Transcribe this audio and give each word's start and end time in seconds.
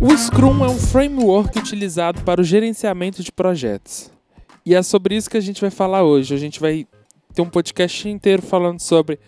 O 0.00 0.16
Scrum 0.16 0.64
é 0.64 0.68
um 0.68 0.78
framework 0.78 1.58
utilizado 1.58 2.22
para 2.22 2.40
o 2.40 2.44
gerenciamento 2.44 3.22
de 3.22 3.32
projetos. 3.32 4.10
E 4.64 4.74
é 4.74 4.82
sobre 4.82 5.16
isso 5.16 5.30
que 5.30 5.36
a 5.36 5.40
gente 5.40 5.60
vai 5.60 5.70
falar 5.70 6.02
hoje. 6.02 6.34
A 6.34 6.38
gente 6.38 6.60
vai 6.60 6.86
ter 7.32 7.42
um 7.42 7.48
podcast 7.48 8.08
inteiro 8.08 8.42
falando 8.42 8.80
sobre 8.80 9.18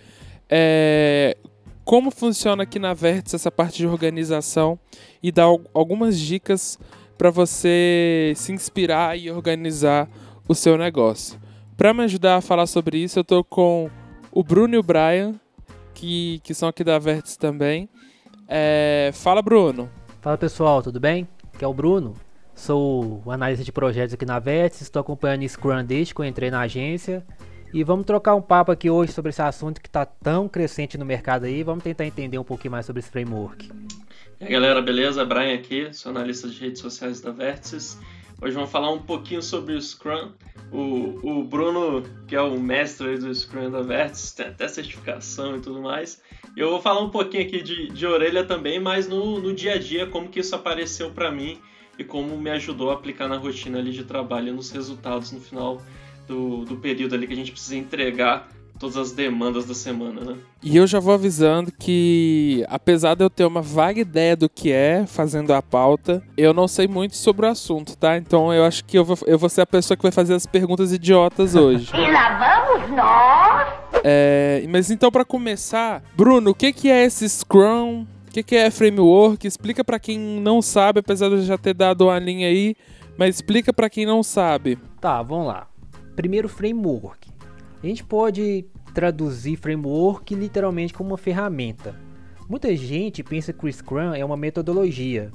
é, 0.49 1.37
como 1.85 2.11
funciona 2.11 2.63
aqui 2.63 2.79
na 2.79 2.95
Vértice 2.95 3.37
essa 3.37 3.51
parte 3.51 3.79
de 3.79 3.87
organização 3.87 4.79
e 5.23 5.33
dar 5.33 5.47
algumas 5.73 6.21
dicas 6.21 6.79
para 7.17 7.31
você 7.31 8.33
se 8.37 8.53
inspirar 8.53 9.19
e 9.19 9.31
organizar 9.31 10.09
o 10.47 10.55
seu 10.55 10.77
negócio. 10.77 11.41
Para 11.77 11.95
me 11.95 12.05
ajudar 12.05 12.37
a 12.37 12.41
falar 12.41 12.67
sobre 12.67 12.99
isso, 12.99 13.19
eu 13.19 13.23
estou 13.23 13.43
com 13.43 13.91
o 14.37 14.45
Bruno 14.45 14.75
e 14.75 14.77
o 14.77 14.83
Brian, 14.83 15.35
que, 15.95 16.41
que 16.45 16.53
são 16.53 16.69
aqui 16.69 16.85
da 16.85 16.99
Vértice 16.99 17.39
também. 17.39 17.89
É, 18.47 19.11
fala, 19.15 19.41
Bruno. 19.41 19.91
Fala 20.21 20.37
pessoal, 20.37 20.83
tudo 20.83 21.01
bem? 21.01 21.27
Aqui 21.55 21.65
é 21.65 21.67
o 21.67 21.73
Bruno. 21.73 22.13
Sou 22.55 23.23
analista 23.29 23.65
de 23.65 23.73
projetos 23.73 24.13
aqui 24.13 24.27
na 24.27 24.39
Vértice, 24.39 24.83
estou 24.83 25.01
acompanhando 25.01 25.49
Scrum 25.49 25.83
desde 25.83 26.15
que 26.15 26.21
eu 26.21 26.25
entrei 26.27 26.51
na 26.51 26.61
agência. 26.61 27.25
E 27.73 27.83
vamos 27.83 28.05
trocar 28.05 28.35
um 28.35 28.43
papo 28.43 28.71
aqui 28.71 28.91
hoje 28.91 29.11
sobre 29.11 29.31
esse 29.31 29.41
assunto 29.41 29.81
que 29.81 29.89
está 29.89 30.05
tão 30.05 30.51
crescente 30.51 30.99
no 30.99 31.07
mercado 31.07 31.47
aí. 31.47 31.63
Vamos 31.63 31.83
tentar 31.83 32.05
entender 32.05 32.39
um 32.39 32.45
pouquinho 32.45 32.73
mais 32.73 32.85
sobre 32.85 33.01
esse 33.01 33.09
framework. 33.09 33.71
E 34.39 34.45
aí 34.45 34.53
galera, 34.53 34.83
beleza? 34.83 35.25
Brian 35.25 35.55
aqui, 35.55 35.89
sou 35.95 36.11
analista 36.11 36.47
de 36.47 36.61
redes 36.61 36.83
sociais 36.83 37.23
da 37.23 37.31
Vértices. 37.31 37.99
Hoje 38.39 38.55
vamos 38.55 38.71
falar 38.71 38.93
um 38.93 39.01
pouquinho 39.01 39.41
sobre 39.41 39.73
o 39.75 39.81
Scrum. 39.81 40.33
O, 40.71 41.39
o 41.39 41.45
Bruno, 41.45 42.03
que 42.29 42.37
é 42.37 42.41
o 42.41 42.61
mestre 42.61 43.17
do 43.19 43.35
Scrum 43.35 43.71
da 43.71 43.81
Vértices, 43.81 44.33
tem 44.33 44.47
até 44.47 44.69
certificação 44.69 45.57
e 45.57 45.61
tudo 45.61 45.81
mais. 45.81 46.21
Eu 46.55 46.71
vou 46.71 46.83
falar 46.83 47.01
um 47.01 47.09
pouquinho 47.09 47.45
aqui 47.45 47.63
de, 47.63 47.89
de 47.89 48.07
orelha 48.07 48.45
também, 48.45 48.79
mas 48.79 49.09
no, 49.09 49.41
no 49.41 49.55
dia 49.55 49.75
a 49.75 49.79
dia, 49.79 50.07
como 50.07 50.29
que 50.29 50.41
isso 50.41 50.55
apareceu 50.55 51.11
para 51.11 51.31
mim 51.31 51.59
e 51.99 52.05
como 52.05 52.37
me 52.37 52.51
ajudou 52.51 52.91
a 52.91 52.95
aplicar 52.95 53.27
na 53.27 53.39
rotina 53.39 53.79
ali 53.79 53.91
de 53.91 54.05
trabalho 54.05 54.53
nos 54.53 54.71
resultados 54.71 55.33
no 55.33 55.41
final 55.41 55.81
do, 56.27 56.65
do 56.67 56.77
período 56.77 57.15
ali 57.15 57.27
que 57.27 57.33
a 57.33 57.37
gente 57.37 57.53
precisa 57.53 57.77
entregar 57.77 58.49
todas 58.79 58.97
as 58.97 59.13
demandas 59.13 59.65
da 59.67 59.75
semana, 59.75 60.21
né? 60.21 60.37
E 60.63 60.77
eu 60.77 60.87
já 60.87 61.01
vou 61.01 61.15
avisando 61.15 61.73
que, 61.73 62.65
apesar 62.69 63.15
de 63.15 63.25
eu 63.25 63.31
ter 63.31 63.45
uma 63.45 63.63
vaga 63.63 64.01
ideia 64.01 64.37
do 64.37 64.49
que 64.49 64.71
é 64.71 65.05
fazendo 65.07 65.53
a 65.53 65.63
pauta, 65.63 66.23
eu 66.37 66.53
não 66.53 66.69
sei 66.69 66.87
muito 66.87 67.17
sobre 67.17 67.47
o 67.47 67.49
assunto, 67.49 67.97
tá? 67.97 68.17
Então 68.17 68.53
eu 68.53 68.65
acho 68.65 68.85
que 68.85 68.99
eu 68.99 69.05
vou, 69.05 69.19
eu 69.27 69.39
vou 69.39 69.49
ser 69.49 69.63
a 69.63 69.67
pessoa 69.67 69.97
que 69.97 70.03
vai 70.03 70.13
fazer 70.13 70.35
as 70.35 70.47
perguntas 70.47 70.93
idiotas 70.93 71.55
hoje. 71.55 71.91
e 71.95 72.13
lá 72.13 72.65
vamos 72.67 72.91
nós! 72.97 73.87
É, 74.05 74.65
mas 74.69 74.91
então, 74.91 75.11
para 75.11 75.25
começar, 75.25 76.03
Bruno, 76.17 76.51
o 76.51 76.55
que, 76.55 76.73
que 76.73 76.91
é 76.91 77.05
esse 77.05 77.29
Scrum? 77.29 78.07
O 78.29 78.33
que, 78.33 78.43
que 78.43 78.55
é 78.55 78.71
framework? 78.71 79.47
Explica 79.47 79.83
para 79.83 79.99
quem 79.99 80.19
não 80.19 80.61
sabe, 80.61 81.01
apesar 81.01 81.29
de 81.29 81.37
eu 81.37 81.43
já 81.43 81.57
ter 81.57 81.75
dado 81.75 82.05
uma 82.05 82.19
linha 82.19 82.47
aí, 82.47 82.77
mas 83.17 83.37
explica 83.37 83.73
para 83.73 83.89
quem 83.89 84.05
não 84.05 84.23
sabe. 84.23 84.79
Tá, 85.01 85.23
vamos 85.23 85.47
lá. 85.47 85.67
Primeiro, 86.15 86.49
framework. 86.49 87.26
A 87.83 87.87
gente 87.87 88.03
pode 88.03 88.65
traduzir 88.95 89.57
framework 89.57 90.35
literalmente 90.35 90.95
como 90.95 91.11
uma 91.11 91.19
ferramenta. 91.19 91.95
Muita 92.49 92.75
gente 92.75 93.23
pensa 93.23 93.53
que 93.53 93.67
o 93.67 93.73
Scrum 93.73 94.15
é 94.15 94.25
uma 94.25 94.37
metodologia. 94.37 95.31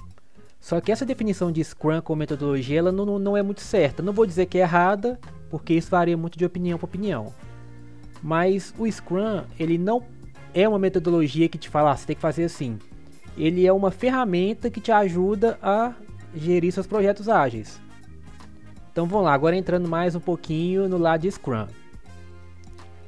Só 0.59 0.79
que 0.79 0.91
essa 0.91 1.05
definição 1.05 1.51
de 1.51 1.63
Scrum 1.63 2.01
como 2.01 2.19
metodologia 2.19 2.79
ela 2.79 2.91
não, 2.91 3.19
não 3.19 3.35
é 3.35 3.43
muito 3.43 3.61
certa. 3.61 4.01
Não 4.01 4.13
vou 4.13 4.25
dizer 4.25 4.45
que 4.45 4.57
é 4.57 4.61
errada, 4.61 5.19
porque 5.49 5.73
isso 5.73 5.91
varia 5.91 6.15
muito 6.15 6.37
de 6.37 6.45
opinião 6.45 6.77
para 6.77 6.85
opinião. 6.85 7.33
Mas 8.21 8.73
o 8.77 8.89
Scrum, 8.89 9.43
ele 9.59 9.77
não 9.77 10.03
é 10.53 10.67
uma 10.67 10.79
metodologia 10.79 11.49
que 11.49 11.57
te 11.57 11.69
fala, 11.69 11.91
ah, 11.91 11.97
você 11.97 12.07
tem 12.07 12.15
que 12.15 12.21
fazer 12.21 12.43
assim. 12.43 12.77
Ele 13.37 13.65
é 13.65 13.73
uma 13.73 13.91
ferramenta 13.91 14.69
que 14.69 14.81
te 14.81 14.91
ajuda 14.91 15.57
a 15.61 15.93
gerir 16.35 16.71
seus 16.71 16.87
projetos 16.87 17.27
ágeis. 17.27 17.81
Então 18.91 19.05
vamos 19.07 19.25
lá, 19.25 19.33
agora 19.33 19.55
entrando 19.55 19.87
mais 19.87 20.15
um 20.15 20.19
pouquinho 20.19 20.87
no 20.87 20.97
lado 20.97 21.21
de 21.21 21.31
Scrum. 21.31 21.67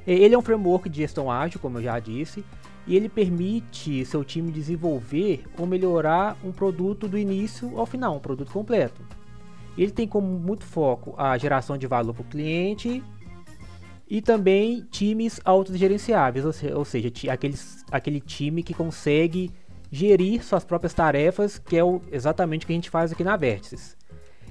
Ele 0.06 0.34
é 0.34 0.38
um 0.38 0.42
framework 0.42 0.88
de 0.88 0.98
gestão 0.98 1.30
ágil, 1.30 1.58
como 1.60 1.78
eu 1.78 1.82
já 1.82 1.98
disse, 1.98 2.44
e 2.86 2.94
ele 2.94 3.08
permite 3.08 4.04
seu 4.04 4.22
time 4.22 4.52
desenvolver 4.52 5.44
ou 5.58 5.66
melhorar 5.66 6.36
um 6.44 6.52
produto 6.52 7.08
do 7.08 7.16
início 7.16 7.78
ao 7.78 7.86
final, 7.86 8.16
um 8.16 8.20
produto 8.20 8.52
completo. 8.52 9.02
Ele 9.76 9.90
tem 9.90 10.06
como 10.06 10.26
muito 10.26 10.64
foco 10.64 11.14
a 11.16 11.36
geração 11.38 11.78
de 11.78 11.86
valor 11.86 12.12
para 12.12 12.22
o 12.22 12.26
cliente 12.26 13.02
e 14.08 14.20
também 14.20 14.86
times 14.90 15.40
autogerenciáveis, 15.44 16.44
ou 16.44 16.84
seja, 16.84 17.10
aqueles, 17.30 17.84
aquele 17.90 18.20
time 18.20 18.62
que 18.62 18.74
consegue 18.74 19.50
gerir 19.90 20.44
suas 20.44 20.64
próprias 20.64 20.92
tarefas, 20.92 21.58
que 21.58 21.76
é 21.76 21.82
o, 21.82 22.02
exatamente 22.12 22.64
o 22.64 22.66
que 22.66 22.72
a 22.72 22.76
gente 22.76 22.90
faz 22.90 23.12
aqui 23.12 23.24
na 23.24 23.36
Vértices. 23.36 23.96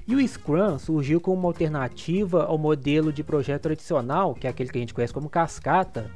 E 0.06 0.14
o 0.14 0.28
Scrum 0.28 0.78
surgiu 0.78 1.20
como 1.20 1.38
uma 1.38 1.48
alternativa 1.48 2.44
ao 2.44 2.58
modelo 2.58 3.12
de 3.12 3.24
projeto 3.24 3.62
tradicional, 3.62 4.34
que 4.34 4.46
é 4.46 4.50
aquele 4.50 4.68
que 4.68 4.76
a 4.76 4.80
gente 4.80 4.92
conhece 4.92 5.14
como 5.14 5.30
cascata, 5.30 6.10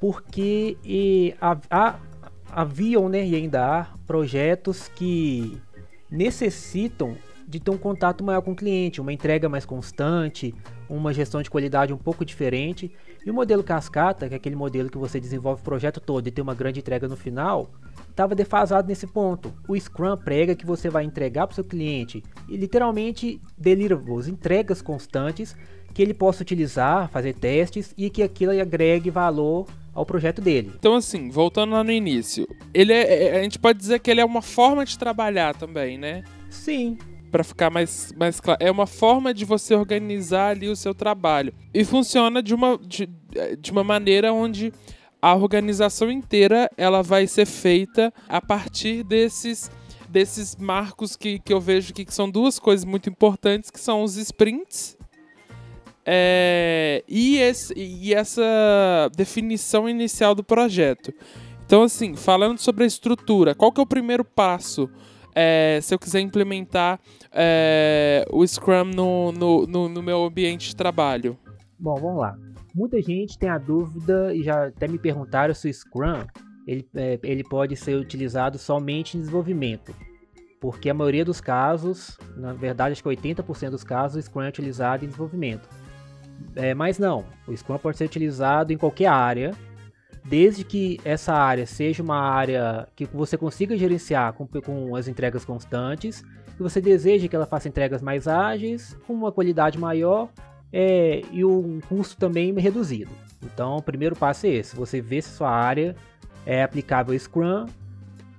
porque 0.00 0.78
e, 0.82 1.34
a, 1.40 1.56
a, 1.70 1.98
haviam 2.50 3.08
né, 3.08 3.26
e 3.26 3.34
ainda 3.34 3.80
há 3.80 3.84
projetos 4.06 4.88
que 4.88 5.60
necessitam 6.10 7.16
de 7.46 7.60
ter 7.60 7.70
um 7.70 7.76
contato 7.76 8.24
maior 8.24 8.40
com 8.40 8.52
o 8.52 8.56
cliente, 8.56 9.02
uma 9.02 9.12
entrega 9.12 9.48
mais 9.48 9.66
constante, 9.66 10.54
uma 10.88 11.12
gestão 11.12 11.42
de 11.42 11.50
qualidade 11.50 11.92
um 11.92 11.98
pouco 11.98 12.24
diferente. 12.24 12.90
E 13.24 13.30
o 13.30 13.34
modelo 13.34 13.62
cascata, 13.62 14.28
que 14.28 14.34
é 14.34 14.36
aquele 14.36 14.56
modelo 14.56 14.88
que 14.88 14.96
você 14.96 15.20
desenvolve 15.20 15.60
o 15.60 15.64
projeto 15.64 16.00
todo 16.00 16.26
e 16.26 16.30
tem 16.30 16.42
uma 16.42 16.54
grande 16.54 16.80
entrega 16.80 17.06
no 17.06 17.16
final, 17.16 17.70
estava 18.14 18.34
defasado 18.34 18.86
nesse 18.86 19.08
ponto. 19.08 19.52
O 19.68 19.78
Scrum 19.78 20.16
prega 20.16 20.54
que 20.54 20.64
você 20.64 20.88
vai 20.88 21.04
entregar 21.04 21.48
para 21.48 21.52
o 21.52 21.54
seu 21.56 21.64
cliente 21.64 22.22
e 22.48 22.56
literalmente 22.56 23.40
deliverables, 23.58 24.28
entregas 24.28 24.80
constantes 24.80 25.56
que 25.92 26.00
ele 26.00 26.14
possa 26.14 26.42
utilizar, 26.42 27.08
fazer 27.10 27.34
testes 27.34 27.92
e 27.98 28.08
que 28.08 28.22
aquilo 28.22 28.52
agregue 28.60 29.10
valor 29.10 29.66
ao 29.92 30.06
projeto 30.06 30.40
dele. 30.40 30.72
Então 30.78 30.94
assim, 30.94 31.28
voltando 31.28 31.72
lá 31.72 31.82
no 31.82 31.90
início, 31.90 32.46
ele 32.72 32.92
é, 32.92 33.26
é 33.26 33.40
a 33.40 33.42
gente 33.42 33.58
pode 33.58 33.78
dizer 33.78 33.98
que 33.98 34.10
ele 34.10 34.20
é 34.20 34.24
uma 34.24 34.42
forma 34.42 34.84
de 34.84 34.96
trabalhar 34.96 35.54
também, 35.54 35.98
né? 35.98 36.22
Sim, 36.48 36.96
para 37.32 37.42
ficar 37.42 37.68
mais, 37.68 38.12
mais 38.16 38.38
claro. 38.38 38.58
É 38.62 38.70
uma 38.70 38.86
forma 38.86 39.34
de 39.34 39.44
você 39.44 39.74
organizar 39.74 40.50
ali 40.50 40.68
o 40.68 40.76
seu 40.76 40.94
trabalho. 40.94 41.52
E 41.72 41.84
funciona 41.84 42.40
de 42.40 42.54
uma, 42.54 42.78
de, 42.78 43.08
de 43.60 43.72
uma 43.72 43.82
maneira 43.82 44.32
onde 44.32 44.72
a 45.24 45.34
organização 45.34 46.10
inteira 46.10 46.70
ela 46.76 47.02
vai 47.02 47.26
ser 47.26 47.46
feita 47.46 48.12
a 48.28 48.42
partir 48.42 49.02
desses 49.02 49.70
desses 50.06 50.54
marcos 50.54 51.16
que, 51.16 51.38
que 51.38 51.50
eu 51.50 51.58
vejo 51.58 51.94
que, 51.94 52.04
que 52.04 52.12
são 52.12 52.30
duas 52.30 52.58
coisas 52.58 52.84
muito 52.84 53.08
importantes 53.08 53.70
que 53.70 53.80
são 53.80 54.02
os 54.02 54.18
sprints 54.18 54.98
é, 56.04 57.02
e, 57.08 57.38
esse, 57.38 57.72
e 57.74 58.12
essa 58.12 58.42
definição 59.16 59.88
inicial 59.88 60.34
do 60.34 60.44
projeto. 60.44 61.14
Então, 61.64 61.82
assim, 61.84 62.14
falando 62.14 62.58
sobre 62.58 62.84
a 62.84 62.86
estrutura, 62.86 63.54
qual 63.54 63.72
que 63.72 63.80
é 63.80 63.82
o 63.82 63.86
primeiro 63.86 64.22
passo 64.22 64.90
é, 65.34 65.78
se 65.82 65.94
eu 65.94 65.98
quiser 65.98 66.20
implementar 66.20 67.00
é, 67.32 68.26
o 68.30 68.46
Scrum 68.46 68.84
no, 68.84 69.32
no, 69.32 69.66
no, 69.66 69.88
no 69.88 70.02
meu 70.02 70.22
ambiente 70.22 70.68
de 70.68 70.76
trabalho? 70.76 71.38
Bom, 71.78 71.94
vamos 71.94 72.20
lá. 72.20 72.36
Muita 72.74 73.00
gente 73.00 73.38
tem 73.38 73.48
a 73.48 73.56
dúvida 73.56 74.34
e 74.34 74.42
já 74.42 74.66
até 74.66 74.88
me 74.88 74.98
perguntaram 74.98 75.54
se 75.54 75.68
o 75.68 75.72
Scrum 75.72 76.24
ele, 76.66 76.84
é, 76.94 77.20
ele 77.22 77.44
pode 77.44 77.76
ser 77.76 77.94
utilizado 77.94 78.58
somente 78.58 79.16
em 79.16 79.20
desenvolvimento. 79.20 79.94
Porque 80.60 80.90
a 80.90 80.94
maioria 80.94 81.24
dos 81.24 81.40
casos, 81.40 82.18
na 82.36 82.52
verdade 82.52 82.92
acho 82.92 83.02
que 83.02 83.08
80% 83.08 83.70
dos 83.70 83.84
casos, 83.84 84.16
o 84.16 84.26
Scrum 84.26 84.42
é 84.42 84.48
utilizado 84.48 85.04
em 85.04 85.08
desenvolvimento. 85.08 85.68
É, 86.56 86.74
mas 86.74 86.98
não, 86.98 87.24
o 87.46 87.56
Scrum 87.56 87.78
pode 87.78 87.96
ser 87.96 88.06
utilizado 88.06 88.72
em 88.72 88.76
qualquer 88.76 89.06
área, 89.06 89.52
desde 90.24 90.64
que 90.64 90.98
essa 91.04 91.32
área 91.32 91.66
seja 91.66 92.02
uma 92.02 92.18
área 92.18 92.88
que 92.96 93.04
você 93.04 93.36
consiga 93.36 93.76
gerenciar 93.76 94.32
com, 94.32 94.48
com 94.48 94.96
as 94.96 95.06
entregas 95.06 95.44
constantes, 95.44 96.24
que 96.56 96.62
você 96.62 96.80
deseje 96.80 97.28
que 97.28 97.36
ela 97.36 97.46
faça 97.46 97.68
entregas 97.68 98.02
mais 98.02 98.26
ágeis, 98.26 98.98
com 99.06 99.12
uma 99.12 99.30
qualidade 99.30 99.78
maior 99.78 100.28
é, 100.76 101.22
e 101.30 101.44
um 101.44 101.80
custo 101.88 102.16
também 102.16 102.52
reduzido. 102.54 103.12
Então, 103.40 103.76
o 103.76 103.82
primeiro 103.82 104.16
passo 104.16 104.46
é 104.46 104.50
esse: 104.50 104.74
você 104.74 105.00
vê 105.00 105.22
se 105.22 105.30
sua 105.30 105.48
área 105.48 105.94
é 106.44 106.64
aplicável 106.64 107.16
Scrum 107.16 107.66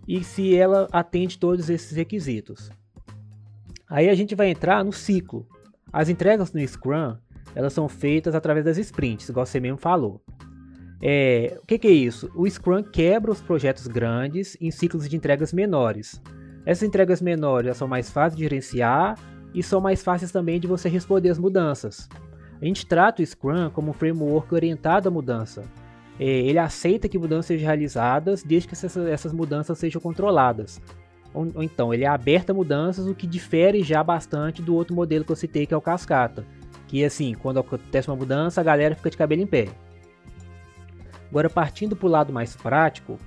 e 0.05 0.21
se 0.21 0.53
ela 0.53 0.89
atende 0.91 1.39
todos 1.39 1.69
esses 1.69 1.95
requisitos. 1.95 2.69
Aí 3.89 4.09
a 4.09 4.15
gente 4.15 4.35
vai 4.35 4.49
entrar 4.49 4.83
no 4.83 4.91
ciclo. 4.91 5.47
As 5.93 6.09
entregas 6.09 6.51
no 6.51 6.67
Scrum 6.67 7.15
elas 7.55 7.71
são 7.71 7.87
feitas 7.87 8.35
através 8.35 8.65
das 8.65 8.77
sprints, 8.77 9.29
igual 9.29 9.45
você 9.45 9.61
mesmo 9.61 9.77
falou. 9.77 10.21
É, 11.01 11.57
o 11.63 11.65
que, 11.65 11.79
que, 11.79 11.87
é 11.87 11.91
isso? 11.91 12.29
O 12.35 12.49
Scrum 12.49 12.83
quebra 12.83 13.31
os 13.31 13.39
projetos 13.39 13.87
grandes 13.87 14.57
em 14.59 14.71
ciclos 14.71 15.07
de 15.07 15.15
entregas 15.15 15.53
menores. 15.53 16.21
Essas 16.65 16.83
entregas 16.83 17.21
menores 17.21 17.77
são 17.77 17.87
mais 17.87 18.09
fáceis 18.09 18.35
de 18.35 18.43
gerenciar 18.43 19.17
e 19.53 19.63
são 19.63 19.79
mais 19.79 20.03
fáceis 20.03 20.33
também 20.33 20.59
de 20.59 20.67
você 20.67 20.89
responder 20.89 21.29
às 21.29 21.39
mudanças. 21.39 22.09
A 22.61 22.65
gente 22.65 22.85
trata 22.85 23.21
o 23.21 23.25
Scrum 23.25 23.69
como 23.69 23.91
um 23.91 23.93
framework 23.93 24.53
orientado 24.53 25.09
à 25.09 25.11
mudança. 25.11 25.63
é, 26.19 26.25
ele 26.25 26.59
aceita 26.59 27.09
que 27.09 27.17
mudanças 27.17 27.47
sejam 27.47 27.67
realizadas 27.67 28.43
desde 28.43 28.69
que 28.69 28.73
essas, 28.73 29.33
mudanças 29.33 29.77
sejam 29.77 30.01
controladas. 30.01 30.81
Ou, 31.33 31.61
então, 31.61 31.93
ele 31.93 32.05
é 32.05 32.07
aberto 32.07 32.51
a 32.51 32.53
mudanças, 32.53 33.05
o 33.07 33.13
que 33.13 33.27
difere 33.27 33.83
já 33.83 34.01
bastante 34.03 34.61
do 34.61 34.73
outro 34.73 34.95
modelo 34.95 35.25
que 35.25 35.31
eu 35.31 35.35
citei, 35.35 35.65
que 35.65 35.73
é 35.73 35.77
o 35.77 35.81
cascata. 35.81 36.45
Que 36.87 37.03
assim, 37.03 37.33
quando 37.33 37.59
acontece 37.59 38.09
uma 38.09 38.15
mudança, 38.15 38.61
a 38.61 38.63
galera 38.63 38.95
fica 38.95 39.09
de 39.09 39.17
cabelo 39.17 39.41
em 39.41 39.47
pé. 39.47 39.67
Agora, 41.29 41.49
partindo 41.49 41.95
para 41.95 42.07
o 42.07 42.09
lado 42.09 42.31
mais 42.31 42.55
prático, 42.55 43.17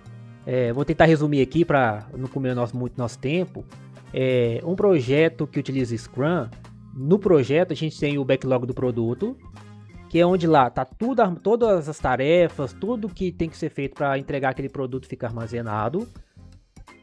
é, 0.47 0.73
vou 0.73 0.85
tentar 0.85 1.05
resumir 1.05 1.43
aqui 1.43 1.65
para 1.65 2.07
não 2.17 2.29
comer 2.29 2.55
nosso, 2.55 2.75
muito 2.75 2.97
nosso 2.97 3.19
tempo. 3.19 3.67
É, 4.15 4.63
um 4.65 4.75
projeto 4.75 5.47
que 5.47 5.61
utiliza 5.61 5.95
Scrum, 5.95 6.49
no 6.95 7.19
projeto 7.19 7.73
a 7.73 7.77
gente 7.77 7.99
tem 7.99 8.19
o 8.19 8.25
backlog 8.25 8.67
do 8.67 8.75
produto, 8.75 9.37
que 10.09 10.19
é 10.19 10.27
onde 10.27 10.47
lá 10.47 10.71
tá 10.71 10.85
tudo, 10.85 11.23
todas 11.37 11.89
as 11.89 11.99
tarefas, 11.99 12.73
tudo 12.73 13.09
que 13.09 13.31
tem 13.31 13.49
que 13.49 13.57
ser 13.57 13.71
feito 13.71 13.95
para 13.95 14.19
entregar 14.19 14.51
aquele 14.51 14.69
produto 14.69 15.07
fica 15.07 15.27
armazenado. 15.27 16.09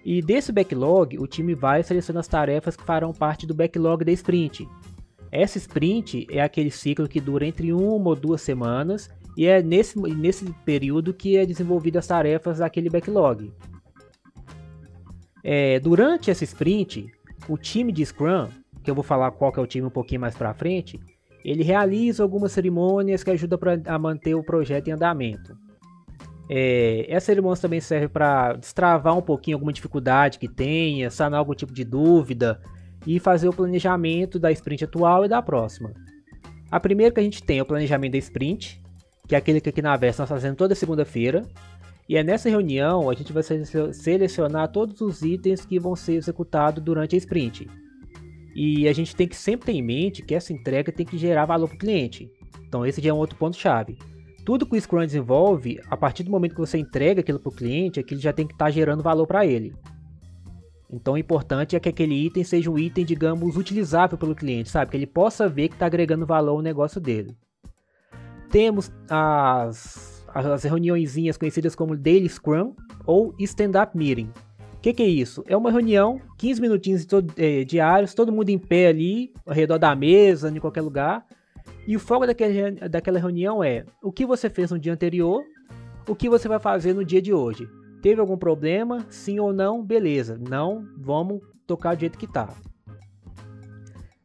E 0.03 0.21
desse 0.21 0.51
backlog, 0.51 1.17
o 1.17 1.27
time 1.27 1.55
vai 1.55 1.81
selecionando 1.83 2.19
as 2.19 2.27
tarefas 2.27 2.75
que 2.75 2.83
farão 2.83 3.11
parte 3.11 3.47
do 3.47 3.53
backlog 3.53 4.03
da 4.03 4.11
sprint. 4.11 4.67
Essa 5.31 5.57
sprint 5.57 6.27
é 6.29 6.41
aquele 6.41 6.71
ciclo 6.71 7.07
que 7.07 7.19
dura 7.19 7.45
entre 7.45 7.73
uma 7.73 8.09
ou 8.09 8.15
duas 8.15 8.41
semanas 8.41 9.09
e 9.37 9.45
é 9.45 9.61
nesse, 9.61 9.99
nesse 9.99 10.45
período 10.63 11.13
que 11.13 11.37
é 11.37 11.45
desenvolvido 11.45 11.97
as 11.97 12.07
tarefas 12.07 12.59
daquele 12.59 12.89
backlog. 12.89 13.51
É, 15.43 15.79
durante 15.79 16.31
essa 16.31 16.43
sprint, 16.43 17.11
o 17.47 17.57
time 17.57 17.91
de 17.91 18.05
Scrum, 18.05 18.47
que 18.85 18.91
eu 18.91 18.95
vou 18.95 19.03
falar 19.03 19.31
qual 19.31 19.51
que 19.51 19.59
é 19.59 19.63
o 19.63 19.67
time 19.67 19.87
um 19.87 19.91
pouquinho 19.91 20.21
mais 20.21 20.35
para 20.35 20.53
frente, 20.53 20.99
ele 21.43 21.63
realiza 21.63 22.23
algumas 22.23 22.51
cerimônias 22.51 23.23
que 23.23 23.31
ajudam 23.31 23.59
pra, 23.59 23.79
a 23.85 23.99
manter 23.99 24.35
o 24.35 24.43
projeto 24.43 24.87
em 24.87 24.91
andamento. 24.91 25.57
É, 26.49 27.05
essa 27.09 27.27
cerimônia 27.27 27.59
também 27.59 27.81
serve 27.81 28.07
para 28.07 28.53
destravar 28.53 29.17
um 29.17 29.21
pouquinho 29.21 29.57
alguma 29.57 29.73
dificuldade 29.73 30.39
que 30.39 30.47
tenha, 30.47 31.09
sanar 31.09 31.39
algum 31.39 31.53
tipo 31.53 31.73
de 31.73 31.83
dúvida 31.83 32.61
e 33.05 33.19
fazer 33.19 33.47
o 33.47 33.53
planejamento 33.53 34.39
da 34.39 34.51
sprint 34.51 34.85
atual 34.85 35.25
e 35.25 35.27
da 35.27 35.41
próxima. 35.41 35.91
A 36.71 36.79
primeira 36.79 37.13
que 37.13 37.19
a 37.19 37.23
gente 37.23 37.43
tem 37.43 37.59
é 37.59 37.61
o 37.61 37.65
planejamento 37.65 38.13
da 38.13 38.17
sprint, 38.17 38.81
que 39.27 39.35
é 39.35 39.37
aquele 39.37 39.59
que 39.59 39.69
aqui 39.69 39.81
na 39.81 39.95
Versa 39.97 40.23
nós 40.23 40.29
fazemos 40.29 40.57
toda 40.57 40.75
segunda-feira. 40.75 41.43
E 42.07 42.17
é 42.17 42.23
nessa 42.23 42.49
reunião 42.49 43.09
a 43.09 43.13
gente 43.13 43.33
vai 43.33 43.43
selecionar 43.43 44.71
todos 44.71 45.01
os 45.01 45.23
itens 45.23 45.65
que 45.65 45.79
vão 45.79 45.95
ser 45.95 46.13
executados 46.13 46.83
durante 46.83 47.15
a 47.15 47.17
sprint. 47.17 47.67
E 48.55 48.87
a 48.87 48.93
gente 48.93 49.13
tem 49.13 49.27
que 49.27 49.35
sempre 49.35 49.65
ter 49.65 49.73
em 49.73 49.81
mente 49.81 50.21
que 50.21 50.33
essa 50.33 50.53
entrega 50.53 50.89
tem 50.89 51.05
que 51.05 51.17
gerar 51.17 51.45
valor 51.45 51.67
para 51.67 51.75
o 51.75 51.79
cliente. 51.79 52.31
Então 52.65 52.85
esse 52.85 53.01
já 53.01 53.09
é 53.09 53.13
um 53.13 53.17
outro 53.17 53.37
ponto-chave. 53.37 53.97
Tudo 54.45 54.65
que 54.65 54.77
o 54.77 54.81
Scrum 54.81 55.05
desenvolve, 55.05 55.81
a 55.89 55.97
partir 55.97 56.23
do 56.23 56.31
momento 56.31 56.53
que 56.53 56.61
você 56.61 56.77
entrega 56.77 57.19
aquilo 57.19 57.39
para 57.39 57.49
o 57.49 57.55
cliente, 57.55 57.99
aquilo 57.99 58.21
já 58.21 58.31
tem 58.31 58.47
que 58.47 58.53
estar 58.53 58.65
tá 58.65 58.71
gerando 58.71 59.03
valor 59.03 59.27
para 59.27 59.45
ele. 59.45 59.73
Então 60.89 61.15
o 61.15 61.17
importante 61.17 61.75
é 61.75 61.79
que 61.79 61.89
aquele 61.89 62.13
item 62.13 62.43
seja 62.43 62.69
um 62.71 62.77
item, 62.77 63.03
digamos, 63.03 63.57
utilizável 63.57 64.17
pelo 64.17 64.35
cliente, 64.35 64.69
sabe? 64.69 64.91
Que 64.91 64.97
ele 64.97 65.07
possa 65.07 65.49
ver 65.49 65.67
que 65.67 65.75
está 65.75 65.87
agregando 65.87 66.25
valor 66.25 66.51
ao 66.51 66.61
negócio 66.61 67.01
dele. 67.01 67.35
Temos 68.49 68.89
as, 69.09 70.25
as 70.33 70.63
reuniõezinhas 70.63 71.37
conhecidas 71.37 71.75
como 71.75 71.97
Daily 71.97 72.29
Scrum 72.29 72.73
ou 73.05 73.35
Stand-Up 73.39 73.97
Meeting, 73.97 74.31
que, 74.85 74.93
que 74.93 75.01
é 75.01 75.07
isso? 75.07 75.43
É 75.47 75.57
uma 75.57 75.71
reunião, 75.71 76.21
15 76.37 76.61
minutinhos 76.61 77.05
todo, 77.05 77.33
é, 77.37 77.63
diários, 77.63 78.13
todo 78.13 78.31
mundo 78.31 78.49
em 78.49 78.59
pé 78.59 78.85
ali, 78.85 79.33
ao 79.43 79.51
redor 79.51 79.79
da 79.79 79.95
mesa, 79.95 80.49
em 80.49 80.59
qualquer 80.59 80.81
lugar. 80.81 81.25
E 81.87 81.95
o 81.95 81.99
foco 81.99 82.27
daquela, 82.27 82.87
daquela 82.87 83.17
reunião 83.17 83.63
é 83.63 83.83
o 84.03 84.11
que 84.11 84.27
você 84.27 84.47
fez 84.47 84.69
no 84.69 84.77
dia 84.77 84.93
anterior, 84.93 85.43
o 86.07 86.13
que 86.13 86.29
você 86.29 86.47
vai 86.47 86.59
fazer 86.59 86.93
no 86.93 87.03
dia 87.03 87.19
de 87.19 87.33
hoje. 87.33 87.67
Teve 87.99 88.21
algum 88.21 88.37
problema? 88.37 89.03
Sim 89.09 89.39
ou 89.39 89.51
não? 89.51 89.83
Beleza. 89.83 90.37
Não, 90.37 90.85
vamos 90.99 91.41
tocar 91.65 91.95
do 91.95 92.01
jeito 92.01 92.19
que 92.19 92.27
tá. 92.27 92.53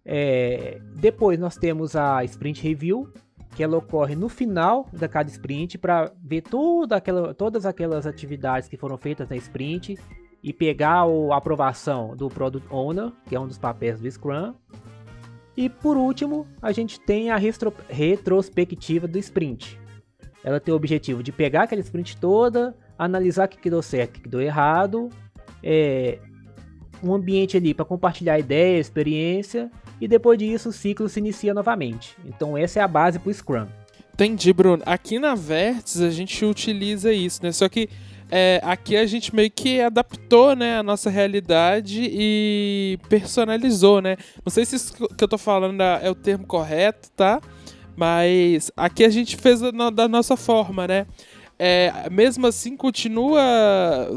É, 0.04 0.78
depois 0.94 1.38
nós 1.38 1.56
temos 1.56 1.96
a 1.96 2.22
Sprint 2.24 2.62
Review, 2.62 3.10
que 3.56 3.62
ela 3.62 3.78
ocorre 3.78 4.14
no 4.14 4.28
final 4.28 4.86
da 4.92 5.08
cada 5.08 5.30
sprint 5.30 5.78
para 5.78 6.12
ver 6.22 6.42
toda 6.42 6.96
aquela, 6.96 7.32
todas 7.32 7.64
aquelas 7.64 8.06
atividades 8.06 8.68
que 8.68 8.76
foram 8.76 8.98
feitas 8.98 9.26
na 9.26 9.36
sprint 9.36 9.96
e 10.42 10.52
pegar 10.52 11.02
a 11.02 11.36
aprovação 11.36 12.16
do 12.16 12.28
Product 12.28 12.66
Owner, 12.72 13.12
que 13.26 13.34
é 13.34 13.40
um 13.40 13.46
dos 13.46 13.58
papéis 13.58 14.00
do 14.00 14.10
Scrum. 14.10 14.54
E 15.56 15.68
por 15.68 15.96
último, 15.96 16.46
a 16.62 16.72
gente 16.72 16.98
tem 16.98 17.30
a 17.30 17.36
retro 17.36 17.72
retrospectiva 17.88 19.06
do 19.06 19.18
sprint. 19.18 19.78
Ela 20.42 20.58
tem 20.58 20.72
o 20.72 20.76
objetivo 20.76 21.22
de 21.22 21.32
pegar 21.32 21.64
aquela 21.64 21.82
sprint 21.82 22.16
toda, 22.16 22.74
analisar 22.98 23.46
o 23.46 23.48
que, 23.48 23.68
deu 23.68 23.82
certo, 23.82 24.16
o 24.16 24.22
que 24.22 24.28
deu 24.28 24.40
errado, 24.40 25.10
é, 25.62 26.18
um 27.02 27.12
ambiente 27.12 27.56
ali 27.56 27.74
para 27.74 27.84
compartilhar 27.84 28.38
ideia, 28.38 28.78
experiência, 28.78 29.70
e 30.00 30.08
depois 30.08 30.38
disso 30.38 30.70
o 30.70 30.72
ciclo 30.72 31.08
se 31.08 31.20
inicia 31.20 31.52
novamente. 31.52 32.16
Então 32.24 32.56
essa 32.56 32.80
é 32.80 32.82
a 32.82 32.88
base 32.88 33.18
para 33.18 33.30
o 33.30 33.34
Scrum. 33.34 33.66
Entendi, 34.14 34.52
Bruno. 34.52 34.82
Aqui 34.84 35.18
na 35.18 35.34
Vertex 35.34 36.00
a 36.00 36.10
gente 36.10 36.44
utiliza 36.44 37.12
isso, 37.12 37.42
né? 37.42 37.52
Só 37.52 37.68
que 37.68 37.88
é, 38.30 38.60
aqui 38.62 38.96
a 38.96 39.06
gente 39.06 39.34
meio 39.34 39.50
que 39.50 39.80
adaptou, 39.80 40.54
né, 40.54 40.78
a 40.78 40.82
nossa 40.82 41.10
realidade 41.10 42.08
e 42.10 42.98
personalizou, 43.08 44.00
né? 44.00 44.16
Não 44.44 44.50
sei 44.50 44.64
se 44.64 44.76
isso 44.76 45.08
que 45.08 45.24
eu 45.24 45.28
tô 45.28 45.36
falando 45.36 45.80
é 45.82 46.08
o 46.08 46.14
termo 46.14 46.46
correto, 46.46 47.10
tá? 47.16 47.40
Mas 47.96 48.70
aqui 48.76 49.04
a 49.04 49.08
gente 49.10 49.36
fez 49.36 49.60
da 49.60 50.08
nossa 50.08 50.36
forma, 50.36 50.86
né? 50.86 51.06
É, 51.58 52.08
mesmo 52.10 52.46
assim, 52.46 52.76
continua 52.76 53.42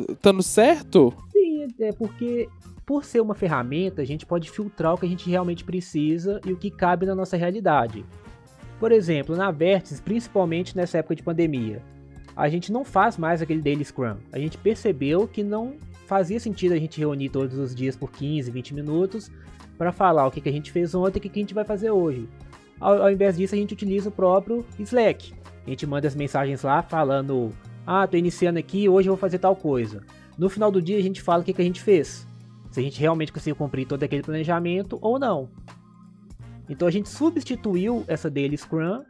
estando 0.10 0.42
certo? 0.42 1.14
Sim, 1.34 1.68
é 1.80 1.92
porque 1.92 2.48
por 2.86 3.04
ser 3.04 3.22
uma 3.22 3.34
ferramenta, 3.34 4.02
a 4.02 4.06
gente 4.06 4.26
pode 4.26 4.50
filtrar 4.50 4.94
o 4.94 4.98
que 4.98 5.06
a 5.06 5.10
gente 5.10 5.30
realmente 5.30 5.64
precisa 5.64 6.40
e 6.46 6.52
o 6.52 6.58
que 6.58 6.70
cabe 6.70 7.06
na 7.06 7.16
nossa 7.16 7.36
realidade. 7.36 8.06
Por 8.80 8.92
exemplo, 8.92 9.36
na 9.36 9.52
Vertex, 9.52 10.02
principalmente 10.02 10.76
nessa 10.76 10.98
época 10.98 11.16
de 11.16 11.24
pandemia, 11.24 11.82
a 12.36 12.50
gente 12.50 12.72
não 12.72 12.84
faz 12.84 13.18
mais 13.18 13.42
aquele 13.42 13.62
daily 13.62 13.84
scrum. 13.84 14.18
A 14.32 14.40
gente 14.40 14.58
percebeu 14.58 15.28
que 15.28 15.44
não 15.44 15.76
fazia 16.08 16.40
sentido 16.40 16.74
a 16.74 16.80
gente 16.80 17.00
reunir 17.00 17.30
todos 17.30 17.58
os 17.58 17.74
dias 17.74 17.96
por 17.96 18.12
15, 18.12 18.50
20 18.52 18.74
minutos 18.74 19.32
para 19.78 19.92
falar 19.92 20.28
o 20.28 20.32
que, 20.32 20.42
que 20.42 20.50
a 20.50 20.52
gente 20.52 20.72
fez 20.72 20.94
ontem 20.94 21.18
e 21.18 21.20
o 21.20 21.22
que, 21.22 21.30
que 21.30 21.40
a 21.40 21.44
gente 21.44 21.54
vai 21.54 21.64
fazer 21.64 21.92
hoje. 21.92 22.28
Ao, 22.80 23.04
ao, 23.04 23.12
invés 23.12 23.38
disso, 23.38 23.56
a 23.56 23.58
gente 23.58 23.74
utiliza 23.74 24.10
o 24.10 24.12
próprio 24.12 24.66
Slack. 24.80 25.34
A 25.66 25.70
gente 25.70 25.86
manda 25.86 26.08
as 26.08 26.16
mensagens 26.16 26.62
lá 26.64 26.82
falando: 26.82 27.52
Ah, 27.86 28.06
tô 28.08 28.18
iniciando 28.18 28.60
aqui, 28.60 28.90
hoje 28.90 29.10
eu 29.10 29.14
vou 29.14 29.20
fazer 29.20 29.40
tal 29.40 29.56
coisa. 29.56 30.02
No 30.38 30.50
final 30.50 30.72
do 30.72 30.82
dia, 30.82 30.98
a 30.98 31.02
gente 31.02 31.22
fala 31.22 31.42
o 31.42 31.46
que, 31.46 31.54
que 31.54 31.62
a 31.62 31.66
gente 31.66 31.82
fez. 31.82 32.28
Se 32.72 32.80
a 32.80 32.84
gente 32.84 33.00
realmente 33.00 33.32
conseguiu 33.32 33.56
cumprir 33.56 33.86
todo 33.86 34.04
aquele 34.04 34.24
planejamento 34.24 34.98
ou 35.02 35.20
não. 35.20 35.50
Então 36.68 36.88
a 36.88 36.92
gente 36.92 37.08
substituiu 37.08 38.04
essa 38.08 38.30
Daily 38.30 38.58
Scrum 38.58 39.04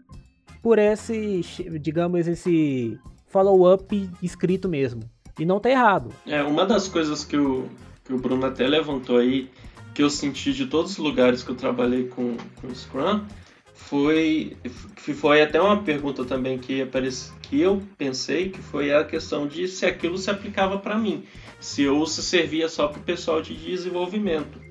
por 0.61 0.77
esse, 0.77 1.41
digamos, 1.79 2.27
esse 2.27 2.99
follow-up 3.33 4.09
escrito 4.21 4.69
mesmo. 4.69 5.01
E 5.39 5.45
não 5.45 5.59
tá 5.59 5.71
errado. 5.71 6.11
É, 6.27 6.43
uma 6.43 6.63
das 6.65 6.87
coisas 6.87 7.25
que 7.25 7.35
o, 7.35 7.67
que 8.05 8.13
o 8.13 8.19
Bruno 8.19 8.45
até 8.45 8.67
levantou 8.67 9.17
aí, 9.17 9.49
que 9.95 10.03
eu 10.03 10.09
senti 10.09 10.53
de 10.53 10.67
todos 10.67 10.91
os 10.91 10.97
lugares 10.99 11.41
que 11.41 11.49
eu 11.49 11.55
trabalhei 11.55 12.07
com, 12.07 12.37
com 12.61 12.73
Scrum, 12.73 13.25
foi, 13.73 14.55
foi 14.95 15.41
até 15.41 15.59
uma 15.59 15.81
pergunta 15.81 16.23
também 16.23 16.59
que, 16.59 16.83
apareci, 16.83 17.33
que 17.41 17.59
eu 17.59 17.81
pensei, 17.97 18.49
que 18.49 18.59
foi 18.59 18.93
a 18.93 19.03
questão 19.03 19.47
de 19.47 19.67
se 19.67 19.85
aquilo 19.85 20.17
se 20.17 20.29
aplicava 20.29 20.77
para 20.77 20.97
mim, 20.97 21.23
se 21.59 21.87
ou 21.87 22.05
se 22.05 22.21
servia 22.21 22.69
só 22.69 22.87
para 22.87 23.01
o 23.01 23.03
pessoal 23.03 23.41
de 23.41 23.55
desenvolvimento. 23.55 24.62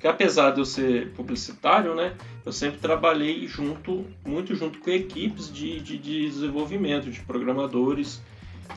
Porque 0.00 0.08
apesar 0.08 0.52
de 0.52 0.60
eu 0.60 0.64
ser 0.64 1.10
publicitário, 1.10 1.94
né, 1.94 2.14
eu 2.46 2.50
sempre 2.52 2.78
trabalhei 2.78 3.46
junto, 3.46 4.06
muito 4.24 4.54
junto 4.54 4.78
com 4.78 4.88
equipes 4.88 5.52
de, 5.52 5.78
de, 5.78 5.98
de 5.98 6.26
desenvolvimento, 6.26 7.10
de 7.10 7.20
programadores 7.20 8.18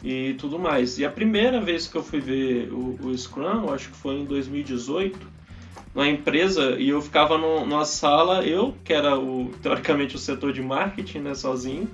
e 0.03 0.33
tudo 0.33 0.59
mais. 0.59 0.99
E 0.99 1.05
a 1.05 1.09
primeira 1.09 1.61
vez 1.61 1.87
que 1.87 1.95
eu 1.95 2.03
fui 2.03 2.19
ver 2.19 2.73
o, 2.73 2.99
o 3.01 3.17
Scrum, 3.17 3.73
acho 3.73 3.87
que 3.87 3.95
foi 3.95 4.15
em 4.15 4.25
2018, 4.25 5.17
na 5.95 6.09
empresa, 6.09 6.71
e 6.77 6.89
eu 6.89 7.01
ficava 7.01 7.37
no, 7.37 7.65
numa 7.65 7.85
sala, 7.85 8.45
eu, 8.45 8.75
que 8.83 8.91
era 8.91 9.17
o, 9.17 9.49
teoricamente 9.61 10.17
o 10.17 10.19
setor 10.19 10.51
de 10.51 10.61
marketing, 10.61 11.19
né, 11.19 11.35
sozinho, 11.35 11.89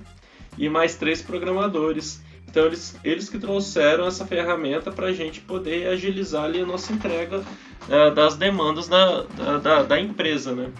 e 0.58 0.68
mais 0.68 0.96
três 0.96 1.22
programadores. 1.22 2.20
Então 2.50 2.66
eles, 2.66 2.96
eles 3.04 3.28
que 3.28 3.38
trouxeram 3.38 4.06
essa 4.06 4.26
ferramenta 4.26 4.90
para 4.90 5.06
a 5.06 5.12
gente 5.12 5.40
poder 5.40 5.86
agilizar 5.86 6.44
ali 6.44 6.60
a 6.60 6.66
nossa 6.66 6.92
entrega 6.92 7.38
uh, 7.38 8.12
das 8.12 8.36
demandas 8.36 8.88
da, 8.88 9.22
da, 9.62 9.82
da, 9.84 10.00
empresa, 10.00 10.52
né? 10.52 10.72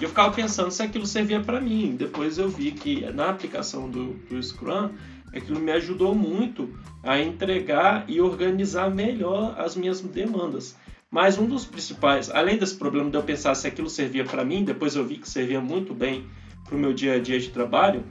E 0.00 0.04
eu 0.04 0.08
ficava 0.08 0.32
pensando 0.32 0.70
se 0.70 0.82
aquilo 0.82 1.06
servia 1.06 1.40
para 1.40 1.60
mim. 1.60 1.94
Depois 1.96 2.38
eu 2.38 2.48
vi 2.48 2.72
que 2.72 3.00
na 3.12 3.28
aplicação 3.28 3.90
do, 3.90 4.14
do 4.30 4.42
Scrum, 4.42 4.90
aquilo 5.34 5.60
me 5.60 5.72
ajudou 5.72 6.14
muito 6.14 6.72
a 7.02 7.20
entregar 7.20 8.04
e 8.08 8.20
organizar 8.20 8.90
melhor 8.90 9.54
as 9.58 9.76
minhas 9.76 10.00
demandas. 10.00 10.76
Mas 11.10 11.36
um 11.36 11.46
dos 11.46 11.64
principais, 11.64 12.30
além 12.30 12.56
desse 12.56 12.76
problema 12.76 13.10
de 13.10 13.16
eu 13.16 13.22
pensar 13.22 13.54
se 13.54 13.66
aquilo 13.66 13.90
servia 13.90 14.24
para 14.24 14.44
mim, 14.44 14.64
depois 14.64 14.94
eu 14.94 15.04
vi 15.04 15.18
que 15.18 15.28
servia 15.28 15.60
muito 15.60 15.92
bem 15.92 16.24
para 16.64 16.76
o 16.76 16.78
meu 16.78 16.92
dia 16.92 17.14
a 17.14 17.18
dia 17.18 17.38
de 17.38 17.48
trabalho, 17.50 18.04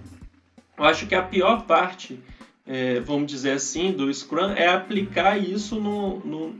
eu 0.77 0.83
acho 0.83 1.07
que 1.07 1.15
a 1.15 1.21
pior 1.21 1.65
parte 1.65 2.19
é, 2.67 2.99
vamos 2.99 3.31
dizer 3.31 3.53
assim, 3.53 3.91
do 3.91 4.13
Scrum 4.13 4.51
é 4.51 4.67
aplicar 4.67 5.37
isso 5.37 5.79
no, 5.79 6.19
no 6.19 6.55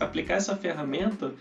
aplicar 0.00 0.34
essa 0.34 0.56
ferramenta 0.56 1.34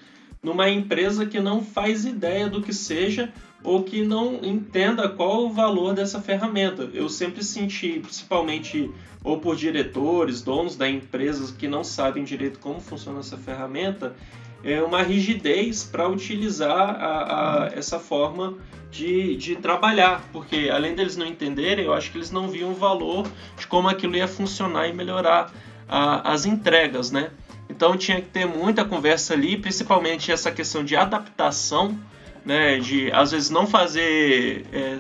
numa 0.44 0.70
empresa 0.70 1.26
que 1.26 1.40
não 1.40 1.64
faz 1.64 2.04
ideia 2.04 2.50
do 2.50 2.62
que 2.62 2.74
seja 2.74 3.32
ou 3.64 3.84
que 3.84 4.04
não 4.04 4.44
entenda 4.44 5.08
qual 5.08 5.46
o 5.46 5.54
valor 5.54 5.94
dessa 5.94 6.20
ferramenta. 6.20 6.90
Eu 6.94 7.08
sempre 7.08 7.44
senti, 7.44 8.00
principalmente 8.00 8.90
ou 9.24 9.40
por 9.40 9.56
diretores, 9.56 10.42
donos 10.42 10.76
da 10.76 10.90
empresas 10.90 11.52
que 11.52 11.68
não 11.68 11.84
sabem 11.84 12.24
direito 12.24 12.60
como 12.60 12.80
funciona 12.80 13.20
essa 13.20 13.38
ferramenta, 13.38 14.16
é 14.64 14.82
uma 14.82 15.02
rigidez 15.02 15.84
para 15.84 16.08
utilizar 16.08 16.72
a, 16.72 17.66
a, 17.66 17.68
essa 17.74 18.00
forma 18.00 18.58
de, 18.92 19.36
de 19.38 19.56
trabalhar, 19.56 20.24
porque 20.32 20.70
além 20.72 20.94
deles 20.94 21.16
não 21.16 21.26
entenderem, 21.26 21.86
eu 21.86 21.94
acho 21.94 22.12
que 22.12 22.18
eles 22.18 22.30
não 22.30 22.48
viam 22.50 22.72
o 22.72 22.76
valor 22.76 23.28
de 23.58 23.66
como 23.66 23.88
aquilo 23.88 24.16
ia 24.16 24.28
funcionar 24.28 24.88
e 24.88 24.94
melhorar 24.94 25.52
a, 25.88 26.32
as 26.32 26.46
entregas, 26.46 27.12
né? 27.12 27.32
Então 27.70 27.96
tinha 27.96 28.20
que 28.22 28.28
ter 28.28 28.46
muita 28.46 28.84
conversa 28.84 29.34
ali, 29.34 29.58
principalmente 29.58 30.32
essa 30.32 30.52
questão 30.52 30.84
de 30.84 30.96
adaptação, 30.96 31.98
né? 32.46 32.80
De 32.80 33.12
às 33.12 33.32
vezes 33.32 33.50
não 33.50 33.66
fazer 33.66 34.66
é, 34.74 34.98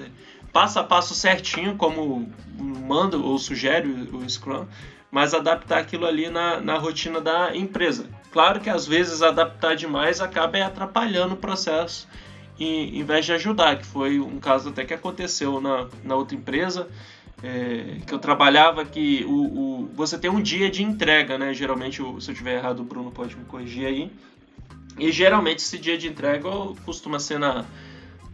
passo 0.53 0.79
a 0.79 0.83
passo 0.83 1.13
certinho, 1.13 1.75
como 1.75 2.31
manda 2.57 3.17
ou 3.17 3.37
sugere 3.37 3.89
o 3.89 4.27
Scrum, 4.29 4.65
mas 5.11 5.33
adaptar 5.33 5.79
aquilo 5.79 6.05
ali 6.05 6.29
na, 6.29 6.61
na 6.61 6.77
rotina 6.77 7.19
da 7.19 7.55
empresa. 7.55 8.05
Claro 8.31 8.59
que 8.59 8.69
às 8.69 8.87
vezes 8.87 9.21
adaptar 9.21 9.75
demais 9.75 10.21
acaba 10.21 10.63
atrapalhando 10.65 11.33
o 11.33 11.37
processo 11.37 12.07
em, 12.59 12.99
em 12.99 13.03
vez 13.03 13.25
de 13.25 13.33
ajudar, 13.33 13.77
que 13.77 13.85
foi 13.85 14.19
um 14.19 14.39
caso 14.39 14.69
até 14.69 14.85
que 14.85 14.93
aconteceu 14.93 15.59
na, 15.59 15.87
na 16.03 16.15
outra 16.15 16.35
empresa 16.35 16.87
é, 17.43 17.97
que 18.05 18.13
eu 18.13 18.19
trabalhava 18.19 18.85
que 18.85 19.25
o, 19.27 19.31
o, 19.31 19.89
você 19.95 20.17
tem 20.17 20.29
um 20.29 20.41
dia 20.41 20.69
de 20.69 20.83
entrega, 20.83 21.37
né? 21.37 21.53
Geralmente, 21.53 21.97
se 21.97 22.01
eu 22.01 22.17
estiver 22.17 22.57
errado, 22.57 22.81
o 22.81 22.83
Bruno 22.83 23.11
pode 23.11 23.35
me 23.35 23.43
corrigir 23.45 23.87
aí. 23.87 24.11
E 24.99 25.11
geralmente 25.11 25.59
esse 25.59 25.77
dia 25.77 25.97
de 25.97 26.07
entrega 26.07 26.49
costuma 26.85 27.17
ser 27.17 27.39
na, 27.39 27.65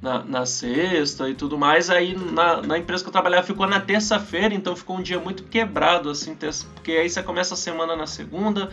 na, 0.02 0.24
na 0.24 0.46
sexta 0.46 1.30
e 1.30 1.34
tudo 1.34 1.58
mais. 1.58 1.90
Aí 1.90 2.16
na, 2.18 2.62
na, 2.62 2.78
empresa 2.78 3.04
que 3.04 3.08
eu 3.08 3.14
trabalhava 3.14 3.46
ficou 3.46 3.66
na 3.66 3.80
terça-feira, 3.80 4.54
então 4.54 4.76
ficou 4.76 4.98
um 4.98 5.02
dia 5.02 5.20
muito 5.20 5.44
quebrado, 5.44 6.10
assim, 6.10 6.36
porque 6.36 6.92
aí 6.92 7.10
você 7.10 7.24
começa 7.24 7.54
a 7.54 7.58
semana 7.58 7.96
na 7.96 8.08
segunda, 8.08 8.70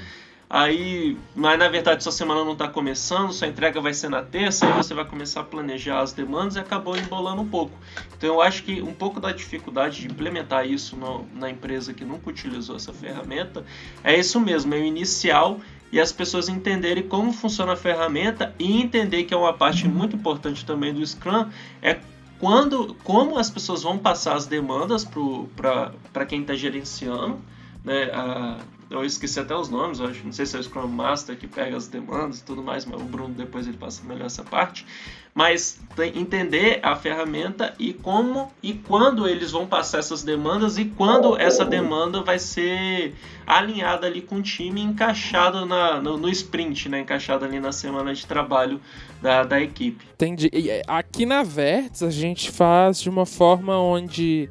Aí, 0.49 1.17
mas 1.35 1.59
na 1.59 1.69
verdade 1.69 2.03
sua 2.03 2.13
semana 2.13 2.45
não 2.45 2.53
está 2.53 2.69
começando, 2.69 3.33
sua 3.33 3.49
entrega 3.49 3.81
vai 3.81 3.95
ser 3.95 4.09
na 4.09 4.23
terça, 4.23 4.67
aí 4.67 4.73
você 4.73 4.93
vai 4.93 5.05
começar 5.05 5.41
a 5.41 5.45
planejar 5.45 6.01
as 6.01 6.13
demandas 6.13 6.57
e 6.57 6.59
acabou 6.59 6.97
embolando 6.97 7.43
um 7.43 7.49
pouco. 7.49 7.73
Então 8.17 8.29
eu 8.29 8.41
acho 8.41 8.63
que 8.63 8.83
um 8.83 8.93
pouco 8.93 9.19
da 9.19 9.33
dificuldade 9.33 10.03
de 10.03 10.07
implementar 10.07 10.67
isso 10.67 10.97
no, 10.97 11.27
na 11.35 11.51
empresa 11.51 11.95
que 11.95 12.05
nunca 12.05 12.31
utilizou 12.31 12.77
essa 12.77 12.93
ferramenta 12.93 13.65
é 14.03 14.19
isso 14.19 14.39
mesmo, 14.39 14.75
é 14.75 14.79
o 14.79 14.85
inicial 14.85 15.61
e 15.91 15.99
as 15.99 16.13
pessoas 16.13 16.49
entenderem 16.49 17.05
como 17.05 17.33
funciona 17.33 17.73
a 17.73 17.77
ferramenta 17.77 18.55
e 18.59 18.83
entender 18.83 19.25
que 19.25 19.33
é 19.33 19.37
uma 19.37 19.53
parte 19.53 19.89
muito 19.89 20.15
importante 20.15 20.65
também 20.65 20.93
do 20.93 21.05
Scrum 21.05 21.49
é 21.81 21.99
quando, 22.39 22.95
como 23.03 23.39
as 23.39 23.49
pessoas 23.49 23.83
vão 23.83 23.97
passar 23.97 24.37
as 24.37 24.47
demandas 24.47 25.09
para 25.57 26.27
quem 26.27 26.43
está 26.43 26.55
gerenciando 26.55 27.41
né, 27.85 28.11
a, 28.13 28.59
eu 29.01 29.07
esqueci 29.07 29.41
até 29.41 29.55
os 29.55 29.69
nomes, 29.69 29.99
eu 29.99 30.07
acho, 30.07 30.25
não 30.25 30.33
sei 30.33 30.47
se 30.47 30.57
é 30.57 30.61
o 30.61 30.63
Scrum 30.63 30.87
Master 30.87 31.37
que 31.37 31.47
pega 31.47 31.77
as 31.77 31.89
demandas 31.89 32.41
e 32.41 32.45
tudo 32.45 32.63
mais, 32.63 32.85
mas 32.85 33.01
o 33.01 33.05
Bruno 33.05 33.35
depois 33.35 33.67
ele 33.67 33.77
passa 33.77 34.03
melhor 34.07 34.27
essa 34.27 34.43
parte. 34.43 34.87
Mas 35.35 35.81
entender 36.15 36.79
a 36.81 36.95
ferramenta 36.95 37.75
e 37.77 37.93
como 37.93 38.53
e 38.63 38.73
quando 38.73 39.27
eles 39.27 39.51
vão 39.51 39.67
passar 39.67 39.99
essas 39.99 40.23
demandas 40.23 40.79
e 40.79 40.85
quando 40.85 41.37
essa 41.37 41.65
demanda 41.65 42.23
vai 42.23 42.39
ser 42.39 43.15
alinhada 43.45 44.07
ali 44.07 44.21
com 44.21 44.37
o 44.37 44.43
time, 44.43 44.81
encaixada 44.81 45.67
na, 45.67 46.01
no, 46.01 46.17
no, 46.17 46.29
sprint, 46.29 46.89
né? 46.89 47.01
Encaixada 47.01 47.47
ali 47.47 47.59
na 47.59 47.73
semana 47.73 48.15
de 48.15 48.25
trabalho 48.25 48.81
da, 49.21 49.43
da 49.43 49.61
equipe. 49.61 50.07
Entendi. 50.15 50.49
É, 50.53 50.83
aqui 50.87 51.27
na 51.27 51.43
Verts 51.43 52.05
a 52.05 52.11
gente 52.11 52.53
faz 52.53 53.01
de 53.01 53.11
uma 53.11 53.27
forma 53.27 53.77
onde 53.77 54.49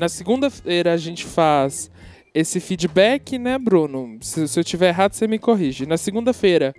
na 0.00 0.08
segunda-feira 0.08 0.92
a 0.92 0.96
gente 0.96 1.24
faz 1.24 1.92
esse 2.34 2.58
feedback, 2.58 3.38
né, 3.38 3.56
Bruno? 3.58 4.18
Se, 4.20 4.48
se 4.48 4.58
eu 4.58 4.64
tiver 4.64 4.88
errado, 4.88 5.12
você 5.12 5.28
me 5.28 5.38
corrige. 5.38 5.86
Na 5.86 5.96
segunda-feira, 5.96 6.74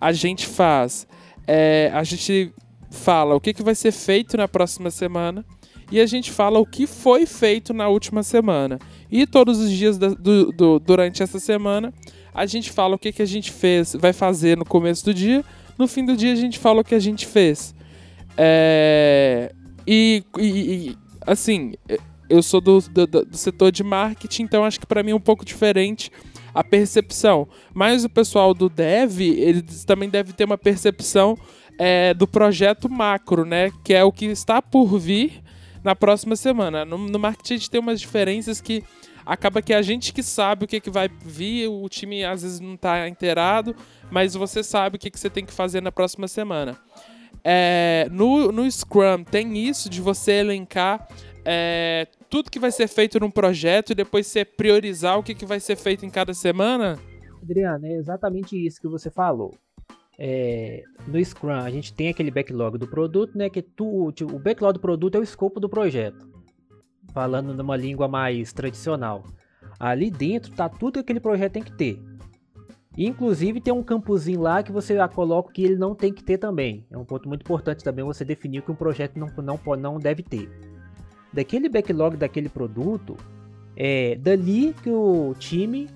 a 0.00 0.12
gente 0.12 0.46
faz. 0.46 1.06
É, 1.46 1.90
a 1.92 2.04
gente 2.04 2.52
fala 2.90 3.34
o 3.34 3.40
que, 3.40 3.52
que 3.52 3.62
vai 3.62 3.74
ser 3.74 3.92
feito 3.92 4.36
na 4.36 4.46
próxima 4.46 4.90
semana 4.90 5.44
e 5.90 6.00
a 6.00 6.06
gente 6.06 6.30
fala 6.30 6.60
o 6.60 6.66
que 6.66 6.86
foi 6.86 7.26
feito 7.26 7.74
na 7.74 7.88
última 7.88 8.22
semana. 8.22 8.78
E 9.10 9.26
todos 9.26 9.58
os 9.58 9.70
dias 9.70 9.98
da, 9.98 10.08
do, 10.08 10.52
do, 10.52 10.78
durante 10.78 11.22
essa 11.22 11.40
semana, 11.40 11.92
a 12.32 12.46
gente 12.46 12.70
fala 12.70 12.94
o 12.94 12.98
que, 12.98 13.12
que 13.12 13.22
a 13.22 13.26
gente 13.26 13.50
fez, 13.50 13.96
vai 13.98 14.12
fazer 14.12 14.56
no 14.56 14.64
começo 14.64 15.04
do 15.04 15.12
dia. 15.12 15.44
No 15.76 15.88
fim 15.88 16.04
do 16.04 16.16
dia, 16.16 16.32
a 16.32 16.36
gente 16.36 16.58
fala 16.58 16.82
o 16.82 16.84
que 16.84 16.94
a 16.94 17.00
gente 17.00 17.26
fez. 17.26 17.74
É, 18.36 19.52
e, 19.84 20.22
e, 20.38 20.44
e 20.46 20.98
assim, 21.26 21.72
eu 22.30 22.42
sou 22.42 22.60
do, 22.60 22.80
do, 22.80 23.06
do 23.06 23.36
setor 23.36 23.72
de 23.72 23.82
marketing, 23.82 24.44
então 24.44 24.64
acho 24.64 24.78
que 24.78 24.86
para 24.86 25.02
mim 25.02 25.10
é 25.10 25.14
um 25.14 25.20
pouco 25.20 25.44
diferente 25.44 26.10
a 26.54 26.62
percepção. 26.64 27.48
Mas 27.74 28.04
o 28.04 28.08
pessoal 28.08 28.54
do 28.54 28.68
dev, 28.68 29.20
eles 29.20 29.84
também 29.84 30.08
deve 30.08 30.32
ter 30.32 30.44
uma 30.44 30.56
percepção 30.56 31.36
é, 31.78 32.14
do 32.14 32.26
projeto 32.26 32.88
macro, 32.88 33.44
né? 33.44 33.70
Que 33.84 33.94
é 33.94 34.04
o 34.04 34.12
que 34.12 34.26
está 34.26 34.62
por 34.62 34.98
vir 34.98 35.42
na 35.82 35.96
próxima 35.96 36.36
semana. 36.36 36.84
No, 36.84 36.98
no 36.98 37.18
marketing 37.18 37.54
a 37.54 37.56
gente 37.56 37.70
tem 37.70 37.80
umas 37.80 38.00
diferenças 38.00 38.60
que 38.60 38.84
acaba 39.24 39.62
que 39.62 39.72
a 39.72 39.82
gente 39.82 40.12
que 40.12 40.22
sabe 40.22 40.64
o 40.64 40.68
que, 40.68 40.80
que 40.80 40.90
vai 40.90 41.08
vir, 41.24 41.68
o 41.68 41.88
time 41.88 42.24
às 42.24 42.42
vezes 42.42 42.60
não 42.60 42.74
está 42.74 43.08
inteirado, 43.08 43.74
mas 44.10 44.34
você 44.34 44.62
sabe 44.62 44.96
o 44.96 44.98
que, 44.98 45.10
que 45.10 45.18
você 45.18 45.30
tem 45.30 45.44
que 45.44 45.52
fazer 45.52 45.80
na 45.80 45.92
próxima 45.92 46.28
semana. 46.28 46.78
É, 47.42 48.08
no, 48.10 48.52
no 48.52 48.70
Scrum 48.70 49.24
tem 49.24 49.56
isso 49.56 49.88
de 49.88 50.00
você 50.00 50.32
elencar 50.32 51.08
é, 51.44 52.06
tudo 52.28 52.50
que 52.50 52.58
vai 52.58 52.70
ser 52.70 52.88
feito 52.88 53.18
num 53.18 53.30
projeto 53.30 53.90
e 53.90 53.94
depois 53.94 54.26
você 54.26 54.44
priorizar 54.44 55.18
o 55.18 55.22
que, 55.22 55.34
que 55.34 55.46
vai 55.46 55.60
ser 55.60 55.76
feito 55.76 56.04
em 56.04 56.10
cada 56.10 56.34
semana? 56.34 56.98
Adriano, 57.42 57.86
é 57.86 57.94
exatamente 57.94 58.56
isso 58.56 58.80
que 58.80 58.88
você 58.88 59.10
falou. 59.10 59.54
É, 60.18 60.82
no 61.06 61.22
Scrum, 61.24 61.50
a 61.50 61.70
gente 61.70 61.94
tem 61.94 62.10
aquele 62.10 62.30
backlog 62.30 62.76
do 62.76 62.86
produto, 62.86 63.36
né? 63.36 63.48
Que 63.48 63.62
tu, 63.62 64.12
tipo, 64.12 64.34
o 64.34 64.38
backlog 64.38 64.74
do 64.74 64.80
produto 64.80 65.14
é 65.14 65.18
o 65.18 65.22
escopo 65.22 65.58
do 65.58 65.68
projeto. 65.68 66.28
Falando 67.14 67.54
numa 67.54 67.76
língua 67.76 68.06
mais 68.06 68.52
tradicional. 68.52 69.24
Ali 69.78 70.10
dentro 70.10 70.52
tá 70.52 70.68
tudo 70.68 70.94
que 70.94 70.98
aquele 71.00 71.20
projeto 71.20 71.52
tem 71.52 71.62
que 71.62 71.72
ter. 71.72 71.98
Inclusive 72.98 73.62
tem 73.62 73.72
um 73.72 73.82
campozinho 73.82 74.42
lá 74.42 74.62
que 74.62 74.70
você 74.70 74.94
coloca 75.08 75.52
que 75.52 75.64
ele 75.64 75.76
não 75.76 75.94
tem 75.94 76.12
que 76.12 76.22
ter 76.22 76.36
também. 76.36 76.86
É 76.90 76.98
um 76.98 77.04
ponto 77.04 77.26
muito 77.26 77.42
importante 77.42 77.82
também 77.82 78.04
você 78.04 78.22
definir 78.22 78.62
que 78.62 78.70
um 78.70 78.76
projeto 78.76 79.16
não, 79.16 79.28
não, 79.42 79.76
não 79.76 79.98
deve 79.98 80.22
ter 80.22 80.50
daquele 81.32 81.68
backlog 81.68 82.16
daquele 82.16 82.48
produto, 82.48 83.16
é 83.76 84.16
dali 84.16 84.74
que 84.82 84.90
o 84.90 85.34
time 85.38 85.88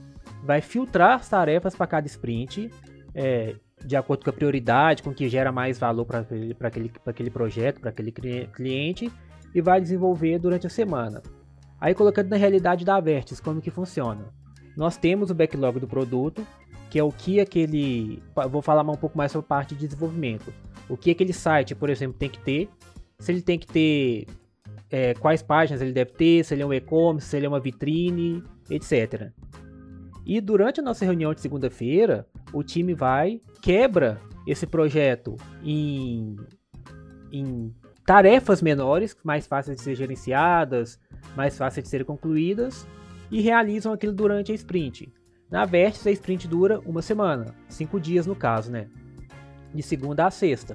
vai 0.45 0.61
filtrar 0.61 1.17
as 1.17 1.29
tarefas 1.29 1.75
para 1.75 1.87
cada 1.87 2.07
sprint, 2.07 2.71
é, 3.15 3.57
de 3.85 3.97
acordo 3.97 4.25
com 4.25 4.31
a 4.31 4.33
prioridade, 4.33 5.03
com 5.03 5.11
o 5.11 5.15
que 5.15 5.29
gera 5.29 5.51
mais 5.53 5.79
valor 5.79 6.05
para 6.05 6.21
aquele, 6.21 6.57
aquele, 6.61 6.93
aquele 7.07 7.31
projeto, 7.31 7.81
para 7.81 7.91
aquele 7.91 8.13
cliente, 8.13 9.11
e 9.55 9.61
vai 9.61 9.81
desenvolver 9.81 10.39
durante 10.39 10.67
a 10.67 10.71
semana. 10.71 11.23
Aí 11.81 11.95
colocando 11.95 12.29
na 12.31 12.37
realidade 12.37 12.85
da 12.85 12.99
Vertex, 13.01 13.41
como 13.41 13.61
que 13.61 13.71
funciona? 13.71 14.33
Nós 14.77 14.97
temos 14.97 15.31
o 15.31 15.35
backlog 15.35 15.79
do 15.79 15.87
produto, 15.87 16.47
que 16.91 16.99
é 16.99 17.03
o 17.03 17.13
que 17.13 17.41
aquele. 17.41 18.23
Vou 18.51 18.63
falar 18.63 18.83
um 18.83 18.97
pouco 18.97 19.17
mais 19.17 19.33
sobre 19.33 19.45
a 19.47 19.49
parte 19.49 19.75
de 19.75 19.87
desenvolvimento. 19.87 20.53
O 20.89 20.97
que 20.97 21.11
aquele 21.11 21.33
site, 21.33 21.75
por 21.75 21.91
exemplo, 21.91 22.17
tem 22.19 22.29
que 22.29 22.39
ter. 22.39 22.69
Se 23.19 23.33
ele 23.33 23.43
tem 23.43 23.59
que 23.59 23.67
ter 23.67 24.27
é, 24.91 25.15
quais 25.15 25.43
páginas 25.43 25.83
ele 25.83 25.93
deve 25.93 26.13
ter, 26.13 26.45
se 26.45 26.55
ele 26.55 26.63
é 26.63 26.67
um 26.67 26.73
e-commerce, 26.73 27.29
se 27.29 27.37
ele 27.37 27.47
é 27.47 27.49
uma 27.49 27.61
vitrine, 27.61 28.43
etc. 28.71 29.31
E 30.27 30.41
durante 30.41 30.81
a 30.81 30.83
nossa 30.83 31.05
reunião 31.05 31.35
de 31.35 31.41
segunda-feira, 31.41 32.27
o 32.53 32.63
time 32.63 32.95
vai, 32.95 33.41
quebra 33.61 34.21
esse 34.47 34.67
projeto 34.67 35.37
em, 35.63 36.37
em 37.31 37.75
tarefas 38.07 38.63
menores, 38.63 39.17
mais 39.23 39.47
fáceis 39.47 39.77
de 39.77 39.83
ser 39.83 39.95
gerenciadas, 39.95 40.99
mais 41.37 41.57
fáceis 41.57 41.85
de 41.85 41.91
serem 41.91 42.07
concluídas, 42.07 42.87
e 43.31 43.41
realizam 43.41 43.93
aquilo 43.93 44.13
durante 44.13 44.53
a 44.53 44.55
sprint. 44.55 45.13
Na 45.51 45.65
Vertex, 45.65 46.07
a 46.07 46.11
sprint 46.11 46.49
dura 46.49 46.81
uma 46.81 47.03
semana, 47.03 47.55
cinco 47.69 48.01
dias 48.01 48.27
no 48.27 48.35
caso, 48.35 48.71
né? 48.71 48.89
De 49.75 49.83
segunda 49.83 50.27
a 50.27 50.31
sexta. 50.31 50.75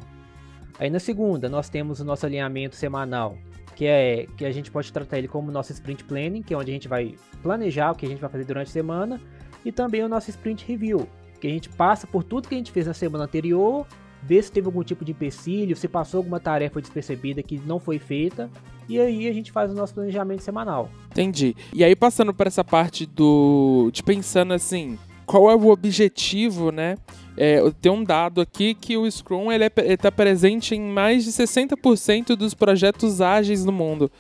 Aí 0.78 0.90
na 0.90 1.00
segunda, 1.00 1.50
nós 1.50 1.70
temos 1.70 2.00
o 2.00 2.06
nosso 2.06 2.26
alinhamento 2.26 2.76
semanal, 2.76 3.38
que 3.80 3.86
é 3.86 4.28
que 4.36 4.44
a 4.44 4.52
gente 4.52 4.70
pode 4.70 4.92
tratar 4.92 5.18
ele 5.18 5.30
como 5.30 5.50
nosso 5.54 5.72
sprint 5.72 6.04
planning, 6.04 6.44
que 6.44 6.54
é 6.54 6.58
onde 6.58 6.70
a 6.70 6.74
gente 6.74 6.90
vai 6.90 7.16
planejar 7.42 7.92
o 7.92 7.96
que 7.96 8.06
a 8.06 8.10
gente 8.10 8.20
vai 8.20 8.30
fazer 8.30 8.44
durante 8.44 8.68
a 8.68 8.72
semana, 8.72 9.22
e 9.64 9.72
também 9.72 10.04
o 10.04 10.10
nosso 10.10 10.30
sprint 10.30 10.66
review, 10.68 11.08
que 11.40 11.48
a 11.48 11.50
gente 11.50 11.70
passa 11.70 12.06
por 12.06 12.22
tudo 12.22 12.50
que 12.50 12.56
a 12.56 12.58
gente 12.58 12.74
fez 12.74 12.88
na 12.88 12.94
semana 12.94 13.24
anterior, 13.24 13.88
vê 14.22 14.42
se 14.42 14.52
teve 14.52 14.68
algum 14.68 14.84
tipo 14.84 15.06
de 15.06 15.14
empecilho, 15.14 15.78
se 15.78 15.88
passou 15.88 16.18
alguma 16.18 16.42
tarefa 16.42 16.82
despercebida 16.82 17.42
que 17.42 17.58
não 17.58 17.80
foi 17.80 18.00
feita, 18.00 18.52
e 18.90 19.00
aí 19.00 19.30
a 19.30 19.32
gente 19.32 19.50
faz 19.50 19.72
o 19.72 19.74
nosso 19.74 19.94
planejamento 19.94 20.42
semanal. 20.42 20.90
Entendi. 21.12 21.56
E 21.74 21.82
aí 21.82 21.96
passando 21.96 22.34
para 22.34 22.50
essa 22.50 22.66
parte 22.66 23.06
do 23.06 23.90
de 23.94 24.04
pensando 24.04 24.54
assim, 24.54 25.00
qual 25.26 25.50
é 25.50 25.56
o 25.56 25.70
objetivo, 25.70 26.70
né? 26.70 26.98
É, 27.42 27.62
tem 27.80 27.90
um 27.90 28.04
dado 28.04 28.42
aqui 28.42 28.74
que 28.74 28.98
o 28.98 29.10
Scrum 29.10 29.50
ele 29.50 29.64
está 29.78 30.12
presente 30.12 30.76
em 30.76 30.82
mais 30.82 31.24
de 31.24 31.32
60% 31.32 32.36
dos 32.36 32.54
projetos 32.54 33.22
ágeis 33.22 33.64
no 33.64 33.72
mundo. 33.72 34.12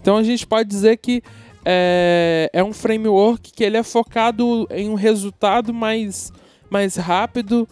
Então 0.00 0.16
a 0.16 0.22
gente 0.22 0.46
pode 0.46 0.68
dizer 0.68 0.96
que 0.98 1.20
é, 1.64 2.48
é 2.52 2.62
um 2.62 2.72
framework 2.72 3.52
que 3.52 3.64
ele 3.64 3.76
é 3.76 3.82
focado 3.82 4.68
em 4.70 4.88
um 4.88 4.94
resultado 4.94 5.74
mais, 5.74 6.32
mais 6.70 6.94
rápido 6.94 7.68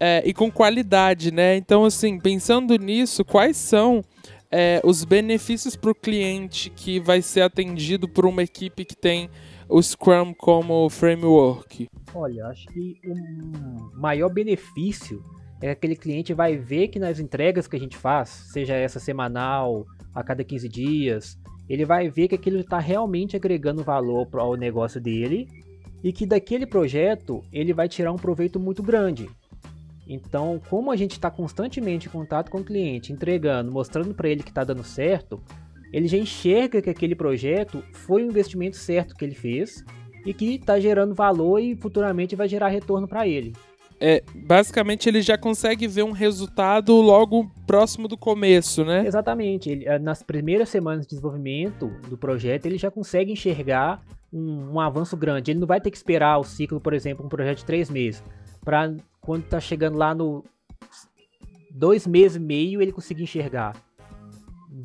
é, 0.00 0.24
e 0.26 0.34
com 0.34 0.50
qualidade, 0.50 1.32
né? 1.32 1.56
Então, 1.56 1.84
assim, 1.84 2.18
pensando 2.18 2.76
nisso, 2.76 3.24
quais 3.24 3.56
são 3.56 4.04
é, 4.50 4.80
os 4.82 5.04
benefícios 5.04 5.76
para 5.76 5.92
o 5.92 5.94
cliente 5.94 6.68
que 6.70 6.98
vai 6.98 7.22
ser 7.22 7.42
atendido 7.42 8.08
por 8.08 8.26
uma 8.26 8.42
equipe 8.42 8.84
que 8.84 8.96
tem 8.96 9.30
o 9.68 9.82
Scrum 9.82 10.32
como 10.34 10.88
framework? 10.88 11.88
Olha, 12.14 12.46
acho 12.46 12.66
que 12.68 12.98
o 13.04 14.00
maior 14.00 14.32
benefício 14.32 15.22
é 15.60 15.66
que 15.66 15.72
aquele 15.72 15.96
cliente 15.96 16.32
vai 16.32 16.56
ver 16.56 16.88
que 16.88 16.98
nas 16.98 17.20
entregas 17.20 17.66
que 17.66 17.76
a 17.76 17.80
gente 17.80 17.96
faz, 17.96 18.28
seja 18.28 18.74
essa 18.74 18.98
semanal, 18.98 19.84
a 20.14 20.22
cada 20.22 20.42
15 20.42 20.68
dias, 20.68 21.38
ele 21.68 21.84
vai 21.84 22.08
ver 22.08 22.28
que 22.28 22.34
aquilo 22.34 22.60
está 22.60 22.78
realmente 22.78 23.36
agregando 23.36 23.84
valor 23.84 24.26
ao 24.34 24.56
negócio 24.56 25.00
dele 25.00 25.46
e 26.02 26.12
que 26.12 26.24
daquele 26.24 26.64
projeto 26.64 27.42
ele 27.52 27.74
vai 27.74 27.88
tirar 27.88 28.12
um 28.12 28.16
proveito 28.16 28.58
muito 28.58 28.82
grande. 28.82 29.28
Então, 30.06 30.60
como 30.70 30.90
a 30.90 30.96
gente 30.96 31.12
está 31.12 31.30
constantemente 31.30 32.08
em 32.08 32.10
contato 32.10 32.50
com 32.50 32.58
o 32.58 32.64
cliente, 32.64 33.12
entregando, 33.12 33.70
mostrando 33.70 34.14
para 34.14 34.28
ele 34.28 34.42
que 34.42 34.48
está 34.48 34.64
dando 34.64 34.82
certo, 34.82 35.42
ele 35.92 36.08
já 36.08 36.18
enxerga 36.18 36.82
que 36.82 36.90
aquele 36.90 37.14
projeto 37.14 37.82
foi 37.92 38.22
o 38.22 38.26
investimento 38.26 38.76
certo 38.76 39.14
que 39.14 39.24
ele 39.24 39.34
fez 39.34 39.84
e 40.24 40.34
que 40.34 40.56
está 40.56 40.78
gerando 40.78 41.14
valor 41.14 41.58
e 41.58 41.76
futuramente 41.76 42.36
vai 42.36 42.48
gerar 42.48 42.68
retorno 42.68 43.06
para 43.08 43.26
ele 43.26 43.52
é, 44.00 44.22
basicamente 44.34 45.08
ele 45.08 45.20
já 45.20 45.36
consegue 45.36 45.88
ver 45.88 46.04
um 46.04 46.12
resultado 46.12 46.94
logo 47.00 47.50
próximo 47.66 48.06
do 48.06 48.16
começo, 48.16 48.84
né? 48.84 49.04
Exatamente. 49.06 49.70
Ele, 49.70 49.86
eh, 49.86 49.98
nas 49.98 50.22
primeiras 50.22 50.68
semanas 50.68 51.04
de 51.04 51.10
desenvolvimento 51.10 51.88
do 52.08 52.16
projeto, 52.16 52.66
ele 52.66 52.78
já 52.78 52.90
consegue 52.90 53.32
enxergar 53.32 54.00
um, 54.32 54.74
um 54.74 54.80
avanço 54.80 55.16
grande. 55.16 55.50
Ele 55.50 55.58
não 55.58 55.66
vai 55.66 55.80
ter 55.80 55.90
que 55.90 55.96
esperar 55.96 56.38
o 56.38 56.44
ciclo, 56.44 56.80
por 56.80 56.94
exemplo, 56.94 57.26
um 57.26 57.28
projeto 57.28 57.58
de 57.58 57.64
três 57.64 57.90
meses, 57.90 58.22
para 58.64 58.94
quando 59.20 59.44
está 59.44 59.58
chegando 59.58 59.98
lá 59.98 60.14
no 60.14 60.44
dois 61.70 62.06
meses 62.06 62.36
e 62.36 62.40
meio 62.40 62.80
ele 62.80 62.92
conseguir 62.92 63.24
enxergar. 63.24 63.74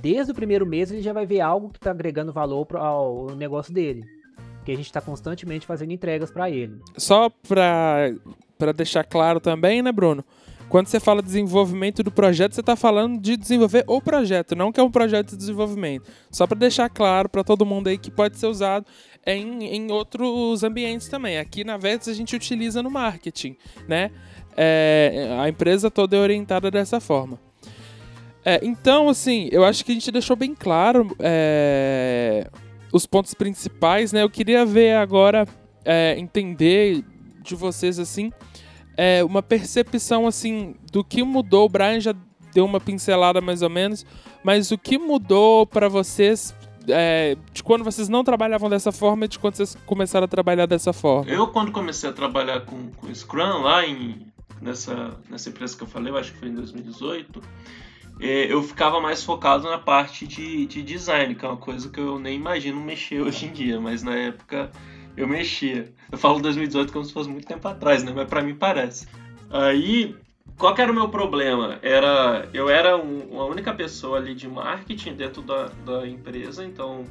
Desde 0.02 0.32
o 0.32 0.36
primeiro 0.36 0.66
mês 0.66 0.92
ele 0.92 1.02
já 1.02 1.14
vai 1.14 1.26
ver 1.26 1.42
algo 1.42 1.70
que 1.70 1.78
está 1.78 1.92
agregando 1.92 2.34
valor 2.34 2.68
ao 2.76 3.36
negócio 3.36 3.74
dele 3.74 4.04
que 4.64 4.72
a 4.72 4.76
gente 4.76 4.86
está 4.86 5.02
constantemente 5.02 5.66
fazendo 5.66 5.92
entregas 5.92 6.32
para 6.32 6.50
ele. 6.50 6.80
Só 6.98 7.30
para 7.30 8.72
deixar 8.76 9.04
claro 9.04 9.40
também, 9.40 9.82
né, 9.82 9.92
Bruno? 9.92 10.24
Quando 10.70 10.88
você 10.88 11.00
fala 11.00 11.22
desenvolvimento 11.22 12.02
do 12.02 12.12
projeto, 12.12 12.54
você 12.56 12.62
está 12.62 12.76
falando 12.76 13.20
de 13.20 13.38
desenvolver 13.38 13.84
o 13.86 14.02
projeto, 14.02 14.56
não 14.56 14.72
que 14.72 14.80
é 14.80 14.84
um 14.84 14.90
projeto 14.90 15.32
de 15.32 15.38
desenvolvimento. 15.38 16.10
Só 16.32 16.48
para 16.48 16.58
deixar 16.58 16.90
claro 16.90 17.30
para 17.30 17.44
todo 17.44 17.66
mundo 17.66 17.90
aí 17.90 17.98
que 17.98 18.10
pode 18.10 18.40
ser 18.40 18.48
usado 18.48 18.88
em, 19.26 19.66
em 19.66 19.92
outros 19.92 20.64
ambientes 20.64 21.08
também. 21.10 21.38
Aqui 21.38 21.64
na 21.64 21.78
Vetis 21.78 22.08
a 22.08 22.14
gente 22.14 22.36
utiliza 22.36 22.82
no 22.82 22.90
marketing, 22.90 23.56
né? 23.88 24.10
É, 24.58 25.38
a 25.40 25.48
empresa 25.48 25.92
toda 25.92 26.16
é 26.16 26.20
orientada 26.20 26.72
dessa 26.72 27.00
forma. 27.00 27.40
É, 28.46 28.60
então, 28.62 29.08
assim, 29.08 29.48
eu 29.52 29.64
acho 29.64 29.86
que 29.86 29.92
a 29.92 29.96
gente 29.96 30.12
deixou 30.12 30.36
bem 30.36 30.54
claro 30.54 31.16
é, 31.20 32.50
os 32.92 33.06
pontos 33.06 33.34
principais, 33.34 34.12
né? 34.12 34.22
Eu 34.24 34.30
queria 34.30 34.66
ver 34.66 34.96
agora, 34.98 35.48
é, 35.86 36.18
entender 36.18 37.04
de 37.42 37.56
vocês, 37.56 38.00
assim, 38.00 38.32
é, 38.98 39.24
uma 39.24 39.42
percepção, 39.42 40.28
assim, 40.28 40.76
do 40.92 41.04
que 41.04 41.24
mudou. 41.24 41.66
O 41.66 41.70
Brian 41.70 42.00
já 42.00 42.14
deu 42.54 42.66
uma 42.66 42.80
pincelada 42.80 43.40
mais 43.40 43.62
ou 43.62 43.70
menos, 43.70 44.06
mas 44.44 44.72
o 44.72 44.78
que 44.78 44.98
mudou 44.98 45.66
para 45.66 45.88
vocês 45.88 46.54
é, 46.88 47.38
de 47.54 47.64
quando 47.64 47.84
vocês 47.84 48.10
não 48.10 48.24
trabalhavam 48.24 48.70
dessa 48.70 48.92
forma 48.92 49.26
e 49.26 49.28
de 49.28 49.40
quando 49.40 49.56
vocês 49.56 49.78
começaram 49.86 50.26
a 50.26 50.28
trabalhar 50.28 50.66
dessa 50.66 50.92
forma? 50.92 51.32
Eu, 51.32 51.48
quando 51.48 51.72
comecei 51.72 52.10
a 52.10 52.14
trabalhar 52.14 52.62
com, 52.62 52.92
com 52.92 53.14
Scrum 53.14 53.62
lá 53.62 53.86
em, 53.86 54.28
nessa, 54.62 55.18
nessa 55.30 55.50
empresa 55.50 55.78
que 55.78 55.84
eu 55.84 55.88
falei, 55.88 56.12
eu 56.12 56.18
acho 56.18 56.34
que 56.34 56.40
foi 56.40 56.50
em 56.50 56.56
2018 56.56 57.42
é, 57.42 57.93
eu 58.20 58.62
ficava 58.64 59.02
mais 59.02 59.24
focado 59.24 59.70
na 59.70 59.78
parte 59.78 60.28
de, 60.28 60.66
de 60.66 60.82
design, 60.82 61.36
que 61.36 61.46
é 61.46 61.48
uma 61.48 61.58
coisa 61.58 61.90
que 61.90 62.00
eu 62.00 62.20
nem 62.20 62.36
imagino 62.36 62.80
mexer 62.80 63.22
hoje 63.22 63.48
em 63.48 63.52
dia, 63.52 63.80
mas 63.80 64.04
na 64.04 64.16
época 64.16 64.72
eu 65.18 65.28
mexia. 65.28 65.92
Eu 66.12 66.18
falo 66.18 66.40
2018 66.40 66.94
como 66.94 67.06
se 67.06 67.14
fosse 67.14 67.30
muito 67.30 67.48
tempo 67.48 67.68
atrás, 67.68 68.04
né? 68.04 68.12
Mas 68.16 68.28
para 68.28 68.42
mim 68.42 68.56
parece. 68.56 69.08
Aí, 69.50 70.16
qual 70.58 70.76
era 70.78 70.92
o 70.92 70.96
meu 70.96 71.10
problema? 71.10 71.80
Era, 71.82 72.48
eu 72.54 72.70
era 72.70 72.98
um, 72.98 73.32
uma 73.32 73.46
única 73.46 73.74
pessoa 73.74 74.18
ali 74.18 74.34
de 74.34 74.48
marketing 74.48 75.14
dentro 75.16 75.42
da, 75.42 75.66
da 75.86 76.08
empresa, 76.08 76.64
então 76.64 77.06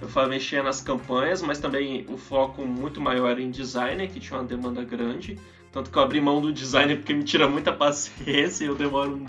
eu 0.00 0.28
mexia 0.28 0.62
nas 0.62 0.80
campanhas, 0.80 1.40
mas 1.40 1.58
também 1.58 2.04
o 2.08 2.16
foco 2.16 2.66
muito 2.66 3.00
maior 3.00 3.38
em 3.38 3.50
design, 3.50 4.06
que 4.08 4.20
tinha 4.20 4.38
uma 4.38 4.46
demanda 4.46 4.84
grande. 4.84 5.38
Tanto 5.76 5.90
que 5.90 5.98
eu 5.98 6.02
abri 6.02 6.22
mão 6.22 6.40
do 6.40 6.50
designer 6.50 6.96
porque 6.96 7.12
me 7.12 7.22
tira 7.22 7.46
muita 7.46 7.70
paciência 7.70 8.64
e 8.64 8.66
eu 8.66 8.74
demoro 8.74 9.22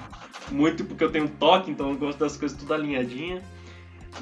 muito 0.49 0.86
porque 0.86 1.03
eu 1.03 1.12
tenho 1.12 1.27
toque, 1.27 1.69
então 1.69 1.89
eu 1.89 1.97
gosto 1.97 2.17
das 2.19 2.38
coisas 2.38 2.57
tudo 2.57 2.73
alinhadinha. 2.73 3.43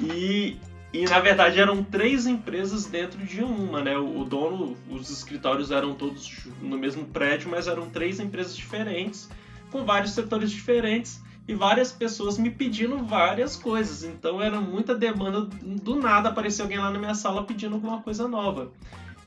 E, 0.00 0.56
e 0.92 1.04
na 1.04 1.20
verdade 1.20 1.60
eram 1.60 1.84
três 1.84 2.26
empresas 2.26 2.84
dentro 2.86 3.24
de 3.24 3.44
uma, 3.44 3.80
né? 3.80 3.96
O, 3.96 4.22
o 4.22 4.24
dono, 4.24 4.76
os 4.90 5.08
escritórios 5.08 5.70
eram 5.70 5.94
todos 5.94 6.48
no 6.60 6.76
mesmo 6.76 7.04
prédio, 7.04 7.48
mas 7.48 7.68
eram 7.68 7.88
três 7.88 8.18
empresas 8.18 8.56
diferentes, 8.56 9.30
com 9.70 9.84
vários 9.84 10.10
setores 10.10 10.50
diferentes 10.50 11.22
e 11.46 11.54
várias 11.54 11.92
pessoas 11.92 12.38
me 12.38 12.50
pedindo 12.50 13.04
várias 13.04 13.54
coisas. 13.54 14.02
Então 14.02 14.42
era 14.42 14.60
muita 14.60 14.96
demanda, 14.96 15.42
do 15.42 15.94
nada 15.94 16.30
aparecia 16.30 16.64
alguém 16.64 16.78
lá 16.78 16.90
na 16.90 16.98
minha 16.98 17.14
sala 17.14 17.44
pedindo 17.44 17.76
alguma 17.76 18.02
coisa 18.02 18.26
nova. 18.26 18.72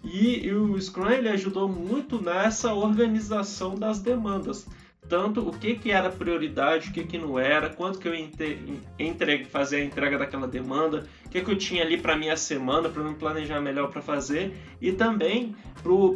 E, 0.03 0.47
e 0.47 0.53
o 0.53 0.79
Scrum 0.79 1.09
ele 1.09 1.29
ajudou 1.29 1.67
muito 1.67 2.21
nessa 2.21 2.73
organização 2.73 3.75
das 3.75 3.99
demandas. 3.99 4.67
Tanto 5.07 5.47
o 5.47 5.51
que, 5.51 5.75
que 5.75 5.91
era 5.91 6.09
prioridade, 6.09 6.89
o 6.89 6.93
que, 6.93 7.03
que 7.03 7.17
não 7.17 7.39
era, 7.39 7.69
quanto 7.69 7.97
que 7.97 8.07
eu 8.07 8.13
entre, 8.13 9.45
fazer 9.45 9.77
a 9.77 9.83
entrega 9.83 10.19
daquela 10.19 10.47
demanda, 10.47 11.07
o 11.25 11.29
que, 11.29 11.41
que 11.41 11.49
eu 11.49 11.57
tinha 11.57 11.83
ali 11.83 11.97
para 11.97 12.15
minha 12.15 12.37
semana, 12.37 12.89
para 12.89 13.03
me 13.03 13.15
planejar 13.15 13.59
melhor 13.59 13.89
para 13.89 14.03
fazer, 14.03 14.53
e 14.79 14.91
também 14.91 15.55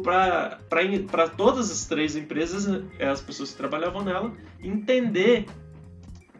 para 0.02 1.28
todas 1.28 1.72
as 1.72 1.86
três 1.86 2.14
empresas, 2.14 2.68
eh, 2.98 3.08
as 3.08 3.20
pessoas 3.20 3.50
que 3.50 3.56
trabalhavam 3.56 4.04
nela, 4.04 4.32
entender 4.62 5.46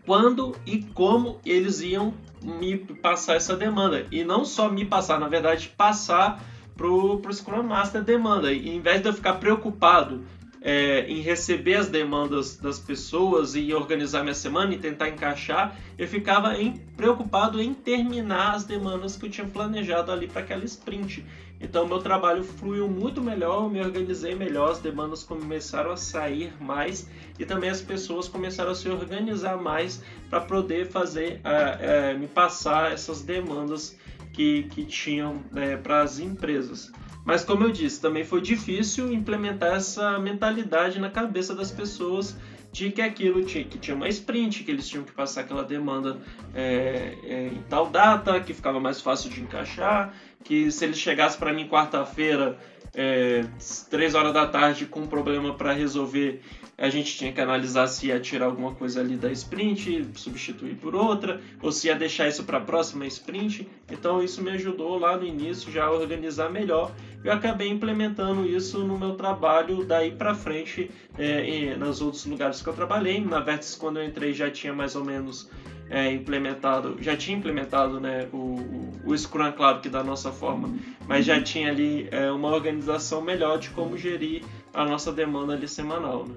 quando 0.06 0.54
e 0.64 0.82
como 0.82 1.40
eles 1.44 1.80
iam 1.80 2.14
me 2.40 2.76
passar 2.76 3.34
essa 3.36 3.56
demanda. 3.56 4.06
E 4.12 4.22
não 4.22 4.44
só 4.44 4.68
me 4.68 4.84
passar, 4.84 5.18
na 5.18 5.28
verdade, 5.28 5.72
passar 5.76 6.40
pro, 6.76 7.18
pro 7.18 7.32
Scrum 7.32 7.62
Master 7.62 8.02
demanda. 8.02 8.52
E 8.52 8.68
em 8.68 8.80
vez 8.80 9.00
de 9.00 9.08
eu 9.08 9.12
ficar 9.12 9.34
preocupado 9.34 10.24
é, 10.64 11.06
em 11.08 11.20
receber 11.20 11.74
as 11.74 11.88
demandas 11.88 12.56
das 12.56 12.78
pessoas 12.78 13.54
e 13.54 13.74
organizar 13.74 14.22
minha 14.22 14.34
semana 14.34 14.74
e 14.74 14.78
tentar 14.78 15.10
encaixar, 15.10 15.78
eu 15.98 16.08
ficava 16.08 16.56
em, 16.56 16.78
preocupado 16.96 17.60
em 17.60 17.74
terminar 17.74 18.54
as 18.54 18.64
demandas 18.64 19.14
que 19.14 19.26
eu 19.26 19.30
tinha 19.30 19.46
planejado 19.46 20.10
ali 20.10 20.26
para 20.26 20.40
aquela 20.40 20.64
sprint. 20.64 21.24
Então 21.60 21.86
meu 21.86 21.98
trabalho 21.98 22.42
fluiu 22.42 22.88
muito 22.88 23.22
melhor, 23.22 23.62
eu 23.62 23.70
me 23.70 23.80
organizei 23.80 24.34
melhor, 24.34 24.70
as 24.70 24.78
demandas 24.78 25.22
começaram 25.22 25.92
a 25.92 25.96
sair 25.96 26.52
mais 26.60 27.08
e 27.38 27.44
também 27.44 27.70
as 27.70 27.80
pessoas 27.80 28.26
começaram 28.26 28.70
a 28.70 28.74
se 28.74 28.88
organizar 28.88 29.56
mais 29.56 30.02
para 30.30 30.40
poder 30.40 30.86
fazer, 30.86 31.40
é, 31.44 32.10
é, 32.10 32.14
me 32.14 32.26
passar 32.26 32.92
essas 32.92 33.22
demandas 33.22 33.96
que, 34.34 34.64
que 34.64 34.84
tinham 34.84 35.42
é, 35.54 35.76
para 35.76 36.02
as 36.02 36.18
empresas. 36.18 36.92
Mas 37.24 37.42
como 37.42 37.64
eu 37.64 37.70
disse, 37.70 38.00
também 38.00 38.24
foi 38.24 38.42
difícil 38.42 39.12
implementar 39.12 39.76
essa 39.76 40.18
mentalidade 40.18 41.00
na 41.00 41.08
cabeça 41.08 41.54
das 41.54 41.70
pessoas 41.70 42.36
de 42.70 42.90
que 42.90 43.00
aquilo 43.00 43.42
tinha 43.44 43.64
que 43.64 43.78
tinha 43.78 43.96
uma 43.96 44.08
sprint, 44.08 44.64
que 44.64 44.70
eles 44.70 44.88
tinham 44.88 45.04
que 45.04 45.12
passar 45.12 45.42
aquela 45.42 45.62
demanda 45.62 46.18
é, 46.52 47.16
é, 47.22 47.46
em 47.46 47.62
tal 47.68 47.88
data, 47.88 48.38
que 48.40 48.52
ficava 48.52 48.80
mais 48.80 49.00
fácil 49.00 49.30
de 49.30 49.40
encaixar, 49.40 50.12
que 50.42 50.70
se 50.70 50.84
eles 50.84 50.98
chegassem 50.98 51.38
para 51.38 51.52
mim 51.52 51.68
quarta-feira, 51.68 52.58
é, 52.92 53.44
três 53.88 54.14
horas 54.14 54.34
da 54.34 54.46
tarde, 54.46 54.86
com 54.86 55.00
um 55.00 55.06
problema 55.06 55.54
para 55.54 55.72
resolver, 55.72 56.42
a 56.76 56.88
gente 56.88 57.16
tinha 57.16 57.32
que 57.32 57.40
analisar 57.40 57.86
se 57.86 58.08
ia 58.08 58.18
tirar 58.18 58.46
alguma 58.46 58.74
coisa 58.74 59.00
ali 59.00 59.16
da 59.16 59.30
sprint, 59.30 60.08
substituir 60.14 60.74
por 60.76 60.94
outra, 60.94 61.40
ou 61.62 61.70
se 61.70 61.86
ia 61.86 61.94
deixar 61.94 62.28
isso 62.28 62.44
para 62.44 62.58
a 62.58 62.60
próxima 62.60 63.06
sprint. 63.06 63.68
Então 63.90 64.22
isso 64.22 64.42
me 64.42 64.50
ajudou 64.50 64.98
lá 64.98 65.16
no 65.16 65.24
início 65.24 65.70
já 65.70 65.84
a 65.84 65.92
organizar 65.92 66.50
melhor. 66.50 66.92
Eu 67.22 67.32
acabei 67.32 67.68
implementando 67.68 68.44
isso 68.46 68.80
no 68.80 68.98
meu 68.98 69.14
trabalho 69.14 69.84
daí 69.84 70.10
para 70.10 70.34
frente, 70.34 70.90
é, 71.16 71.74
nos 71.76 72.02
outros 72.02 72.26
lugares 72.26 72.60
que 72.60 72.68
eu 72.68 72.74
trabalhei. 72.74 73.24
Na 73.24 73.40
Vertex, 73.40 73.76
quando 73.76 73.98
eu 73.98 74.04
entrei, 74.04 74.34
já 74.34 74.50
tinha 74.50 74.74
mais 74.74 74.94
ou 74.94 75.04
menos 75.04 75.48
é, 75.88 76.12
implementado, 76.12 76.96
já 77.00 77.16
tinha 77.16 77.36
implementado 77.36 78.00
né, 78.00 78.28
o, 78.32 78.90
o, 79.04 79.16
Scrum, 79.16 79.52
claro 79.52 79.80
que 79.80 79.88
da 79.88 80.02
nossa 80.02 80.32
forma, 80.32 80.74
mas 81.06 81.24
já 81.24 81.40
tinha 81.40 81.70
ali 81.70 82.08
é, 82.10 82.30
uma 82.30 82.48
organização 82.48 83.20
melhor 83.20 83.58
de 83.58 83.70
como 83.70 83.96
gerir 83.96 84.42
a 84.72 84.84
nossa 84.84 85.12
demanda 85.12 85.52
ali 85.52 85.68
semanal. 85.68 86.26
Né? 86.26 86.34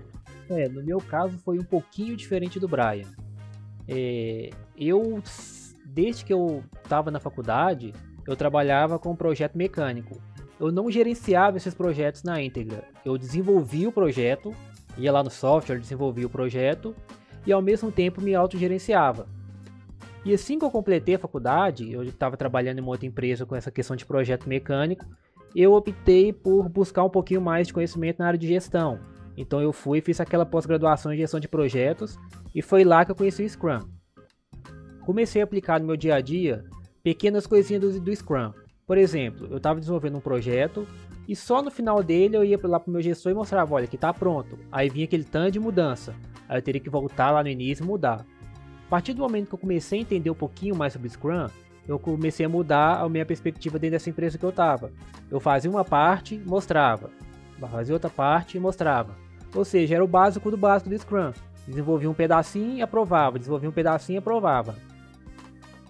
É, 0.50 0.68
no 0.70 0.84
meu 0.84 1.00
caso 1.00 1.38
foi 1.40 1.60
um 1.60 1.64
pouquinho 1.64 2.16
diferente 2.16 2.60
do 2.60 2.68
Brian. 2.68 3.08
É, 3.88 4.50
eu, 4.78 5.22
desde 5.86 6.26
que 6.26 6.34
eu 6.34 6.64
estava 6.84 7.12
na 7.12 7.20
faculdade, 7.20 7.94
eu 8.26 8.36
trabalhava 8.36 9.00
com 9.00 9.12
um 9.12 9.16
projeto 9.16 9.58
mecânico. 9.58 10.22
Eu 10.60 10.72
não 10.72 10.90
gerenciava 10.90 11.58
esses 11.58 11.74
projetos 11.74 12.24
na 12.24 12.42
íntegra. 12.42 12.84
Eu 13.06 13.18
desenvolvia 13.18 13.90
o 13.90 13.92
projeto, 13.92 14.54
ia 14.98 15.12
lá 15.12 15.24
no 15.24 15.30
software, 15.30 15.80
desenvolvia 15.80 16.26
o 16.26 16.30
projeto 16.30 16.96
e 17.46 17.52
ao 17.52 17.62
mesmo 17.62 17.92
tempo 17.92 18.22
me 18.22 18.36
autogerenciava. 18.36 19.28
E 20.26 20.34
assim 20.34 20.60
que 20.60 20.66
eu 20.66 20.72
completei 20.72 21.16
a 21.16 21.20
faculdade, 21.20 21.90
eu 21.92 22.04
estava 22.04 22.36
trabalhando 22.36 22.80
em 22.80 22.82
uma 22.82 22.92
outra 22.92 23.06
empresa 23.06 23.46
com 23.46 23.56
essa 23.56 23.72
questão 23.72 23.96
de 23.96 24.06
projeto 24.06 24.50
mecânico, 24.50 25.06
eu 25.56 25.74
optei 25.74 26.34
por 26.34 26.68
buscar 26.68 27.04
um 27.04 27.10
pouquinho 27.10 27.42
mais 27.42 27.68
de 27.68 27.74
conhecimento 27.74 28.20
na 28.20 28.28
área 28.28 28.38
de 28.38 28.48
gestão. 28.48 29.00
Então 29.38 29.62
eu 29.62 29.72
fui, 29.72 30.02
fiz 30.02 30.20
aquela 30.20 30.46
pós-graduação 30.46 31.14
em 31.14 31.18
gestão 31.18 31.40
de 31.40 31.48
projetos 31.48 32.18
e 32.54 32.62
foi 32.62 32.84
lá 32.84 33.06
que 33.06 33.12
eu 33.12 33.16
conheci 33.16 33.44
o 33.44 33.50
Scrum. 33.50 33.80
Comecei 35.06 35.42
a 35.42 35.46
aplicar 35.46 35.80
no 35.80 35.86
meu 35.86 35.96
dia 35.96 36.16
a 36.16 36.22
dia 36.22 36.66
pequenas 37.04 37.46
coisinhas 37.46 37.82
do, 37.82 38.02
do 38.02 38.16
Scrum. 38.16 38.52
Por 38.86 38.98
exemplo, 38.98 39.48
eu 39.52 39.58
estava 39.58 39.80
desenvolvendo 39.80 40.18
um 40.18 40.22
projeto 40.22 40.88
e 41.28 41.36
só 41.36 41.62
no 41.62 41.70
final 41.70 42.02
dele 42.02 42.36
eu 42.36 42.44
ia 42.44 42.60
lá 42.64 42.80
para 42.80 42.90
o 42.90 42.94
meu 42.94 43.02
gestor 43.02 43.32
e 43.32 43.36
mostrava, 43.36 43.76
olha, 43.76 43.86
que 43.86 43.96
está 43.96 44.12
pronto. 44.14 44.58
Aí 44.72 44.90
vinha 44.90 45.06
aquele 45.06 45.24
tanto 45.24 45.52
de 45.52 45.60
mudança. 45.60 46.16
Aí 46.50 46.58
eu 46.58 46.62
teria 46.62 46.82
que 46.82 46.90
voltar 46.90 47.32
lá 47.32 47.44
no 47.44 47.50
início 47.50 47.84
e 47.84 47.88
mudar. 47.88 48.26
A 48.86 48.90
partir 48.90 49.14
do 49.14 49.22
momento 49.22 49.50
que 49.50 49.56
eu 49.56 49.60
comecei 49.60 50.00
a 50.00 50.02
entender 50.02 50.30
um 50.30 50.36
pouquinho 50.36 50.76
mais 50.76 50.94
sobre 50.94 51.10
Scrum, 51.10 51.48
eu 51.88 52.00
comecei 52.00 52.46
a 52.46 52.50
mudar 52.50 53.02
a 53.02 53.10
minha 53.10 53.26
perspectiva 53.26 53.78
dentro 53.78 53.96
dessa 53.96 54.10
empresa 54.10 54.38
que 54.38 54.46
eu 54.46 54.50
estava. 54.50 54.92
Eu 55.30 55.40
fazia 55.40 55.70
uma 55.70 55.84
parte, 55.86 56.42
mostrava. 56.46 57.10
Fazia 57.60 57.94
outra 57.94 58.10
parte 58.10 58.58
e 58.58 58.60
mostrava. 58.60 59.27
Ou 59.56 59.66
seja, 59.66 59.96
era 59.96 60.04
o 60.04 60.08
básico 60.08 60.52
do 60.52 60.58
básico 60.58 60.90
do 60.90 60.98
Scrum. 60.98 61.32
Desenvolvia 61.68 62.10
um 62.10 62.14
pedacinho 62.14 62.78
e 62.78 62.82
aprovava, 62.82 63.38
desenvolvia 63.38 63.70
um 63.70 63.74
pedacinho 63.74 64.18
e 64.18 64.20
aprovava. 64.20 64.76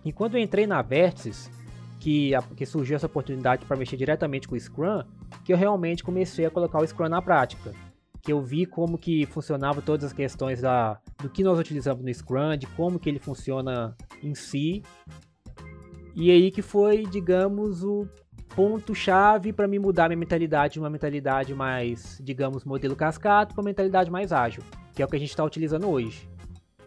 E 0.04 0.12
quando 0.12 0.36
eu 0.36 0.42
entrei 0.42 0.66
na 0.66 0.82
Vértices, 0.82 1.52
que, 2.00 2.32
que 2.56 2.66
surgiu 2.66 2.96
essa 2.96 3.06
oportunidade 3.06 3.66
para 3.66 3.76
mexer 3.76 3.98
diretamente 3.98 4.48
com 4.48 4.56
o 4.56 4.60
Scrum, 4.60 5.04
que 5.44 5.52
eu 5.52 5.58
realmente 5.58 6.04
comecei 6.04 6.46
a 6.46 6.50
colocar 6.50 6.80
o 6.80 6.88
Scrum 6.88 7.10
na 7.10 7.22
prática. 7.22 7.74
Que 8.22 8.32
eu 8.32 8.42
vi 8.42 8.66
como 8.66 8.98
que 8.98 9.26
funcionava 9.26 9.82
todas 9.82 10.06
as 10.06 10.14
questões 10.14 10.62
da, 10.62 11.00
do 11.22 11.30
que 11.30 11.44
nós 11.44 11.60
utilizamos 11.60 12.04
no 12.04 12.14
Scrum, 12.14 12.58
de 12.58 12.68
como 12.68 13.00
que 13.00 13.10
ele 13.10 13.20
funciona 13.20 13.96
em 14.24 14.34
si. 14.34 14.84
E 16.16 16.32
aí 16.32 16.50
que 16.52 16.62
foi, 16.62 17.06
digamos, 17.06 17.84
o 17.84 18.08
ponto-chave 18.56 19.54
para 19.54 19.68
me 19.68 19.78
mudar 19.80 20.10
minha 20.10 20.18
mentalidade 20.18 20.74
de 20.74 20.80
uma 20.80 20.90
mentalidade 20.90 21.54
mais, 21.54 22.20
digamos, 22.24 22.64
modelo 22.64 22.96
cascata 22.96 23.54
para 23.54 23.62
uma 23.62 23.68
mentalidade 23.68 24.10
mais 24.10 24.32
ágil, 24.32 24.64
que 24.94 25.02
é 25.02 25.06
o 25.06 25.08
que 25.08 25.16
a 25.16 25.20
gente 25.20 25.30
está 25.30 25.44
utilizando 25.44 25.88
hoje. 25.90 26.28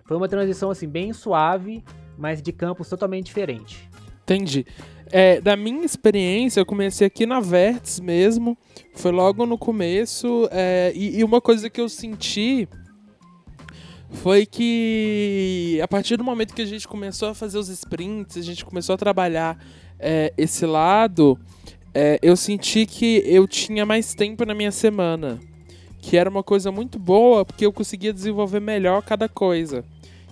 Foi 0.04 0.16
uma 0.16 0.28
transição 0.28 0.70
assim 0.70 0.88
bem 0.88 1.12
suave, 1.12 1.84
mas 2.18 2.42
de 2.42 2.52
campos 2.52 2.88
totalmente 2.88 3.26
diferente. 3.26 3.88
Entendi. 4.22 4.66
É, 5.12 5.40
da 5.40 5.56
minha 5.56 5.84
experiência, 5.84 6.60
eu 6.60 6.66
comecei 6.66 7.06
aqui 7.06 7.26
na 7.26 7.40
Verts 7.40 7.98
mesmo, 7.98 8.56
foi 8.94 9.10
logo 9.10 9.44
no 9.44 9.58
começo, 9.58 10.48
é, 10.52 10.92
e, 10.94 11.18
e 11.18 11.24
uma 11.24 11.40
coisa 11.40 11.68
que 11.68 11.80
eu 11.80 11.88
senti 11.88 12.68
foi 14.10 14.44
que 14.44 15.80
a 15.82 15.88
partir 15.88 16.16
do 16.16 16.24
momento 16.24 16.54
que 16.54 16.62
a 16.62 16.66
gente 16.66 16.86
começou 16.86 17.28
a 17.28 17.34
fazer 17.34 17.58
os 17.58 17.68
sprints, 17.68 18.36
a 18.36 18.42
gente 18.42 18.64
começou 18.64 18.94
a 18.94 18.98
trabalhar 18.98 19.58
é, 20.00 20.32
esse 20.36 20.64
lado, 20.66 21.38
é, 21.94 22.18
eu 22.22 22.36
senti 22.36 22.86
que 22.86 23.22
eu 23.26 23.46
tinha 23.46 23.84
mais 23.84 24.14
tempo 24.14 24.44
na 24.44 24.54
minha 24.54 24.72
semana. 24.72 25.38
Que 26.00 26.16
era 26.16 26.30
uma 26.30 26.42
coisa 26.42 26.72
muito 26.72 26.98
boa, 26.98 27.44
porque 27.44 27.66
eu 27.66 27.72
conseguia 27.72 28.12
desenvolver 28.12 28.60
melhor 28.60 29.02
cada 29.02 29.28
coisa. 29.28 29.84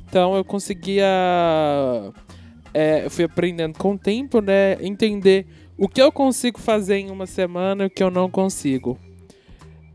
Então 0.09 0.35
eu 0.35 0.43
conseguia. 0.43 1.05
É, 2.73 3.05
eu 3.05 3.11
fui 3.11 3.25
aprendendo 3.25 3.77
com 3.77 3.93
o 3.93 3.99
tempo, 3.99 4.41
né? 4.41 4.79
Entender 4.81 5.47
o 5.77 5.87
que 5.87 6.01
eu 6.01 6.11
consigo 6.11 6.59
fazer 6.59 6.97
em 6.97 7.11
uma 7.11 7.27
semana 7.27 7.85
e 7.85 7.87
o 7.87 7.91
que 7.91 8.03
eu 8.03 8.11
não 8.11 8.31
consigo. 8.31 8.99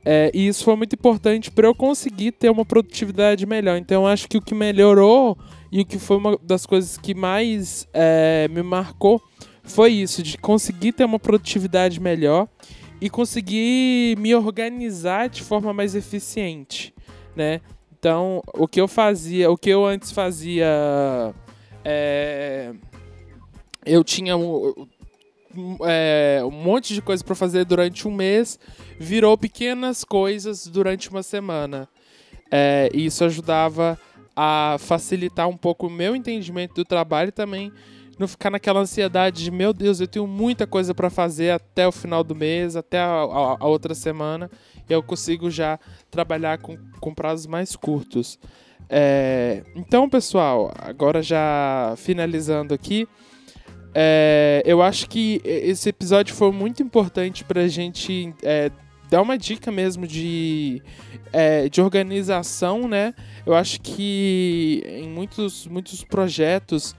É, 0.05 0.29
e 0.33 0.47
isso 0.47 0.63
foi 0.63 0.75
muito 0.75 0.93
importante 0.93 1.49
para 1.49 1.65
eu 1.65 1.73
conseguir 1.73 2.33
ter 2.33 2.49
uma 2.49 2.65
produtividade 2.65 3.45
melhor. 3.45 3.77
Então, 3.77 4.03
eu 4.03 4.07
acho 4.07 4.27
que 4.27 4.38
o 4.38 4.41
que 4.41 4.53
melhorou 4.53 5.38
e 5.71 5.81
o 5.81 5.86
que 5.86 5.97
foi 5.97 6.17
uma 6.17 6.38
das 6.43 6.65
coisas 6.65 6.97
que 6.97 7.15
mais 7.15 7.88
é, 7.93 8.47
me 8.49 8.62
marcou 8.62 9.21
foi 9.63 9.91
isso, 9.93 10.21
de 10.21 10.38
conseguir 10.38 10.91
ter 10.91 11.06
uma 11.06 11.19
produtividade 11.19 11.99
melhor 11.99 12.47
e 12.99 13.10
conseguir 13.10 14.17
me 14.17 14.36
organizar 14.36 15.30
de 15.30 15.41
forma 15.41 15.73
mais 15.73 15.95
eficiente, 15.95 16.93
né? 17.36 17.62
Então, 17.97 18.41
o 18.54 18.67
que 18.67 18.82
eu 18.82 18.88
fazia, 18.88 19.49
o 19.49 19.58
que 19.58 19.69
eu 19.69 19.86
antes 19.86 20.12
fazia, 20.12 21.34
é, 21.86 22.73
eu 23.86 24.04
tinha 24.04 24.36
um, 24.36 24.73
é, 25.86 26.41
um 26.43 26.52
monte 26.52 26.93
de 26.93 27.02
coisa 27.02 27.23
para 27.23 27.36
fazer 27.36 27.63
durante 27.63 28.08
um 28.08 28.12
mês, 28.12 28.60
virou 28.99 29.38
pequenas 29.38 30.04
coisas 30.04 30.67
durante 30.67 31.10
uma 31.10 31.23
semana. 31.23 31.88
É, 32.52 32.89
e 32.93 33.06
isso 33.06 33.23
ajudava 33.23 33.97
a 34.36 34.76
facilitar 34.80 35.47
um 35.47 35.58
pouco 35.58 35.88
o 35.88 35.89
meu 35.89 36.15
entendimento 36.15 36.73
do 36.76 36.86
trabalho 36.86 37.32
também 37.32 37.71
não 38.19 38.28
ficar 38.28 38.49
naquela 38.49 38.80
ansiedade 38.80 39.43
de 39.43 39.52
meu 39.52 39.73
Deus, 39.73 39.99
eu 39.99 40.08
tenho 40.08 40.28
muita 40.28 40.67
coisa 40.67 40.93
para 40.93 41.10
fazer 41.10 41.52
até 41.52 41.88
o 41.88 41.91
final 41.91 42.23
do 42.23 42.36
mês, 42.36 42.76
até 42.76 42.99
a, 42.99 43.08
a, 43.08 43.58
a, 43.60 43.67
outra 43.67 43.95
semana, 43.95 44.49
e 44.89 44.93
eu 44.93 45.02
consigo 45.02 45.49
já 45.49 45.80
trabalhar 46.12 46.58
com, 46.60 46.78
com 46.99 47.13
prazos 47.13 47.47
mais 47.47 47.76
curtos. 47.76 48.39
É, 48.89 49.63
então, 49.76 50.10
pessoal, 50.10 50.71
agora 50.78 51.21
já 51.21 51.95
finalizando 51.97 52.73
aqui, 52.73 53.08
é, 53.95 54.62
eu 54.65 54.82
acho 54.82 55.10
que 55.10 55.41
esse 55.43 55.89
episódio 55.89 56.34
foi 56.36 56.52
muito 56.52 56.82
importante 56.82 57.43
para 57.43 57.62
a 57.62 57.67
gente 57.67 58.34
é, 58.41 58.71
dar 59.10 59.21
uma 59.21 59.38
dica 59.38 59.71
mesmo 59.71 60.08
de, 60.08 60.82
é, 61.32 61.69
de 61.69 61.82
organização, 61.82 62.88
né? 62.88 63.13
Eu 63.45 63.54
acho 63.54 63.80
que 63.82 64.84
em 64.86 65.08
muitos, 65.08 65.67
muitos 65.67 66.04
projetos 66.04 66.95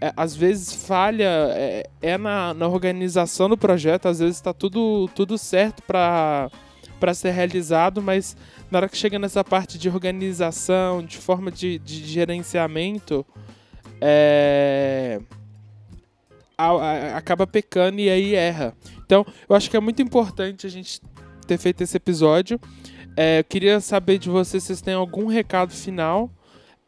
é, 0.00 0.12
às 0.16 0.34
vezes 0.34 0.72
falha 0.72 1.28
é, 1.50 1.86
é 2.00 2.16
na, 2.16 2.54
na, 2.54 2.66
organização 2.66 3.48
do 3.48 3.56
projeto, 3.56 4.06
às 4.06 4.18
vezes 4.18 4.36
está 4.36 4.52
tudo, 4.52 5.08
tudo 5.14 5.36
certo 5.36 5.82
para 5.82 6.50
ser 7.14 7.32
realizado, 7.32 8.00
mas 8.00 8.34
na 8.70 8.78
hora 8.78 8.88
que 8.88 8.96
chega 8.96 9.18
nessa 9.18 9.44
parte 9.44 9.78
de 9.78 9.88
organização, 9.88 11.04
de 11.04 11.18
forma 11.18 11.50
de, 11.50 11.78
de 11.78 12.06
gerenciamento, 12.06 13.26
é, 14.00 15.20
a, 16.56 16.68
a, 16.68 17.16
acaba 17.18 17.46
pecando 17.46 18.00
e 18.00 18.08
aí 18.08 18.34
erra. 18.34 18.74
Então, 19.04 19.26
eu 19.48 19.54
acho 19.54 19.68
que 19.68 19.76
é 19.76 19.80
muito 19.80 20.00
importante 20.00 20.66
a 20.66 20.70
gente 20.70 21.00
ter 21.46 21.58
feito 21.58 21.82
esse 21.82 21.96
episódio. 21.96 22.58
É, 23.16 23.40
eu 23.40 23.44
queria 23.44 23.80
saber 23.80 24.18
de 24.18 24.30
vocês 24.30 24.62
se 24.62 24.68
vocês 24.68 24.80
têm 24.80 24.94
algum 24.94 25.26
recado 25.26 25.72
final 25.72 26.30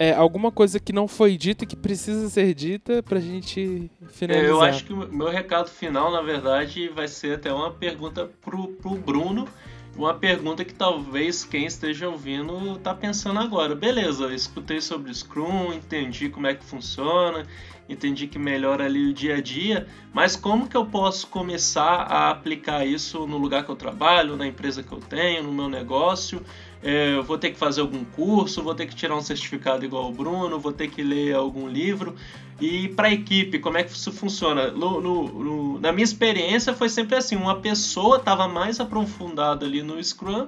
é, 0.02 0.12
alguma 0.12 0.50
coisa 0.50 0.80
que 0.80 0.92
não 0.92 1.06
foi 1.06 1.36
dita 1.36 1.64
que 1.64 1.76
precisa 1.76 2.28
ser 2.28 2.52
dita 2.54 3.04
pra 3.04 3.20
gente 3.20 3.88
finalizar. 4.08 4.48
É, 4.48 4.50
eu 4.50 4.60
acho 4.60 4.84
que 4.84 4.92
o 4.92 4.96
meu 4.96 5.28
recado 5.28 5.70
final, 5.70 6.10
na 6.10 6.20
verdade, 6.20 6.88
vai 6.88 7.06
ser 7.06 7.36
até 7.36 7.52
uma 7.52 7.70
pergunta 7.70 8.28
pro, 8.40 8.66
pro 8.66 8.96
Bruno. 8.96 9.46
Uma 9.94 10.14
pergunta 10.14 10.64
que 10.64 10.74
talvez 10.74 11.44
quem 11.44 11.66
esteja 11.66 12.08
ouvindo 12.08 12.78
tá 12.78 12.92
pensando 12.92 13.38
agora. 13.38 13.76
Beleza, 13.76 14.24
eu 14.24 14.34
escutei 14.34 14.80
sobre 14.80 15.14
Scrum, 15.14 15.72
entendi 15.72 16.28
como 16.28 16.48
é 16.48 16.54
que 16.54 16.64
funciona, 16.64 17.46
entendi 17.88 18.26
que 18.26 18.40
melhora 18.40 18.86
ali 18.86 19.10
o 19.10 19.12
dia 19.14 19.36
a 19.36 19.40
dia, 19.40 19.86
mas 20.12 20.34
como 20.34 20.66
que 20.66 20.76
eu 20.76 20.86
posso 20.86 21.28
começar 21.28 22.06
a 22.08 22.30
aplicar 22.30 22.84
isso 22.84 23.24
no 23.26 23.38
lugar 23.38 23.64
que 23.64 23.70
eu 23.70 23.76
trabalho, 23.76 24.34
na 24.34 24.46
empresa 24.48 24.82
que 24.82 24.90
eu 24.90 24.98
tenho, 24.98 25.44
no 25.44 25.52
meu 25.52 25.68
negócio? 25.68 26.42
É, 26.82 27.20
vou 27.22 27.38
ter 27.38 27.50
que 27.52 27.58
fazer 27.58 27.80
algum 27.80 28.04
curso, 28.04 28.62
vou 28.62 28.74
ter 28.74 28.86
que 28.86 28.94
tirar 28.94 29.16
um 29.16 29.22
certificado 29.22 29.84
igual 29.84 30.10
o 30.10 30.12
Bruno, 30.12 30.58
vou 30.58 30.72
ter 30.72 30.88
que 30.88 31.02
ler 31.02 31.34
algum 31.34 31.68
livro. 31.68 32.16
E 32.62 32.86
para 32.90 33.08
a 33.08 33.12
equipe, 33.12 33.58
como 33.58 33.76
é 33.76 33.82
que 33.82 33.90
isso 33.90 34.12
funciona? 34.12 34.70
No, 34.70 35.00
no, 35.00 35.24
no, 35.24 35.80
na 35.80 35.90
minha 35.90 36.04
experiência 36.04 36.72
foi 36.72 36.88
sempre 36.88 37.16
assim, 37.16 37.34
uma 37.34 37.56
pessoa 37.56 38.18
estava 38.18 38.46
mais 38.46 38.78
aprofundada 38.78 39.66
ali 39.66 39.82
no 39.82 40.00
Scrum 40.00 40.46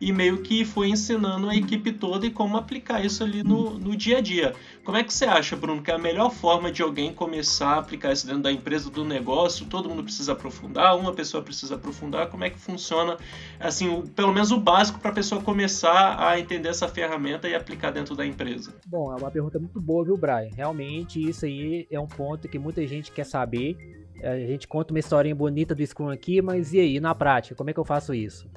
e 0.00 0.12
meio 0.12 0.42
que 0.42 0.64
foi 0.64 0.88
ensinando 0.88 1.48
a 1.48 1.56
equipe 1.56 1.92
toda 1.92 2.26
e 2.26 2.30
como 2.30 2.56
aplicar 2.56 3.04
isso 3.04 3.24
ali 3.24 3.42
no, 3.42 3.78
no 3.78 3.96
dia 3.96 4.18
a 4.18 4.20
dia. 4.20 4.54
Como 4.84 4.96
é 4.96 5.02
que 5.02 5.12
você 5.12 5.24
acha, 5.24 5.56
Bruno, 5.56 5.82
que 5.82 5.90
é 5.90 5.94
a 5.94 5.98
melhor 5.98 6.30
forma 6.30 6.70
de 6.70 6.82
alguém 6.82 7.12
começar 7.12 7.70
a 7.70 7.78
aplicar 7.78 8.12
isso 8.12 8.26
dentro 8.26 8.42
da 8.42 8.52
empresa, 8.52 8.90
do 8.90 9.04
negócio? 9.04 9.66
Todo 9.66 9.88
mundo 9.88 10.04
precisa 10.04 10.32
aprofundar, 10.32 10.96
uma 10.96 11.12
pessoa 11.12 11.42
precisa 11.42 11.74
aprofundar. 11.74 12.28
Como 12.28 12.44
é 12.44 12.50
que 12.50 12.58
funciona, 12.58 13.16
assim, 13.58 13.88
o, 13.88 14.02
pelo 14.02 14.32
menos 14.32 14.52
o 14.52 14.60
básico 14.60 15.00
para 15.00 15.10
a 15.10 15.14
pessoa 15.14 15.42
começar 15.42 16.16
a 16.22 16.38
entender 16.38 16.68
essa 16.68 16.86
ferramenta 16.86 17.48
e 17.48 17.54
aplicar 17.54 17.90
dentro 17.90 18.14
da 18.14 18.24
empresa? 18.24 18.74
Bom, 18.86 19.12
é 19.12 19.16
uma 19.16 19.30
pergunta 19.30 19.58
muito 19.58 19.80
boa, 19.80 20.04
viu, 20.04 20.16
Brian? 20.16 20.50
Realmente, 20.54 21.20
isso 21.26 21.46
aí 21.46 21.55
é 21.90 22.00
um 22.00 22.06
ponto 22.06 22.48
que 22.48 22.58
muita 22.58 22.86
gente 22.86 23.12
quer 23.12 23.24
saber. 23.24 23.76
A 24.22 24.38
gente 24.38 24.66
conta 24.66 24.92
uma 24.92 24.98
historinha 24.98 25.34
bonita 25.34 25.74
do 25.74 25.86
Scrum 25.86 26.08
aqui, 26.08 26.40
mas 26.40 26.72
e 26.72 26.80
aí, 26.80 27.00
na 27.00 27.14
prática, 27.14 27.54
como 27.54 27.70
é 27.70 27.72
que 27.72 27.80
eu 27.80 27.84
faço 27.84 28.14
isso? 28.14 28.48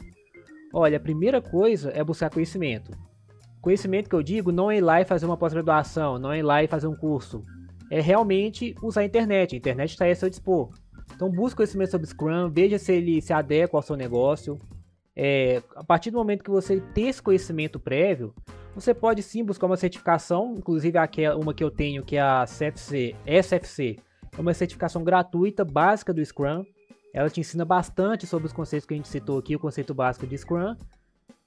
Olha, 0.74 0.98
a 0.98 1.02
primeira 1.02 1.42
coisa 1.42 1.92
é 1.92 2.04
buscar 2.04 2.30
conhecimento. 2.30 2.92
Conhecimento 3.62 4.10
que 4.10 4.16
eu 4.16 4.24
digo 4.24 4.52
não 4.52 4.72
é 4.72 4.78
ir 4.78 4.82
lá 4.82 5.02
e 5.02 5.06
fazer 5.06 5.26
uma 5.26 5.36
pós-graduação, 5.36 6.18
não 6.18 6.32
é 6.32 6.40
ir 6.40 6.44
lá 6.44 6.64
e 6.64 6.68
fazer 6.68 6.88
um 6.88 6.96
curso. 6.96 7.44
É 7.92 8.00
realmente 8.00 8.76
usar 8.82 9.02
a 9.02 9.06
internet. 9.06 9.56
A 9.56 9.58
internet 9.58 9.92
está 9.92 10.06
aí 10.06 10.12
a 10.12 10.16
seu 10.16 10.30
dispor. 10.30 10.70
Então 11.14 11.30
busque 11.30 11.58
conhecimento 11.58 11.92
sobre 11.92 12.08
Scrum, 12.08 12.50
veja 12.50 12.78
se 12.78 12.94
ele 12.94 13.22
se 13.22 13.34
adequa 13.34 13.78
ao 13.78 13.82
seu 13.82 13.96
negócio. 13.96 14.58
É, 15.16 15.62
a 15.76 15.84
partir 15.84 16.12
do 16.12 16.18
momento 16.18 16.44
que 16.44 16.50
você 16.50 16.80
tem 16.94 17.10
esse 17.10 17.22
conhecimento 17.22 17.80
prévio, 17.80 18.34
você 18.76 18.94
pode 18.94 19.22
sim 19.24 19.44
buscar 19.44 19.66
uma 19.66 19.78
certificação, 19.78 20.56
inclusive 20.58 20.98
aquela, 20.98 21.38
uma 21.38 21.54
que 21.54 21.64
eu 21.64 21.72
tenho, 21.72 22.04
que 22.04 22.16
é 22.16 22.22
a 22.22 22.46
CFC, 22.46 23.16
SFC. 23.26 23.98
É 24.38 24.42
uma 24.42 24.54
certificação 24.54 25.04
gratuita, 25.04 25.66
básica 25.66 26.14
do 26.14 26.24
Scrum. 26.24 26.64
Ela 27.14 27.30
te 27.30 27.40
ensina 27.40 27.66
bastante 27.66 28.28
sobre 28.28 28.48
os 28.48 28.54
conceitos 28.54 28.88
que 28.88 28.94
a 28.94 28.98
gente 28.98 29.08
citou 29.08 29.40
aqui, 29.40 29.56
o 29.56 29.60
conceito 29.60 29.94
básico 29.94 30.28
de 30.28 30.38
Scrum. 30.38 30.76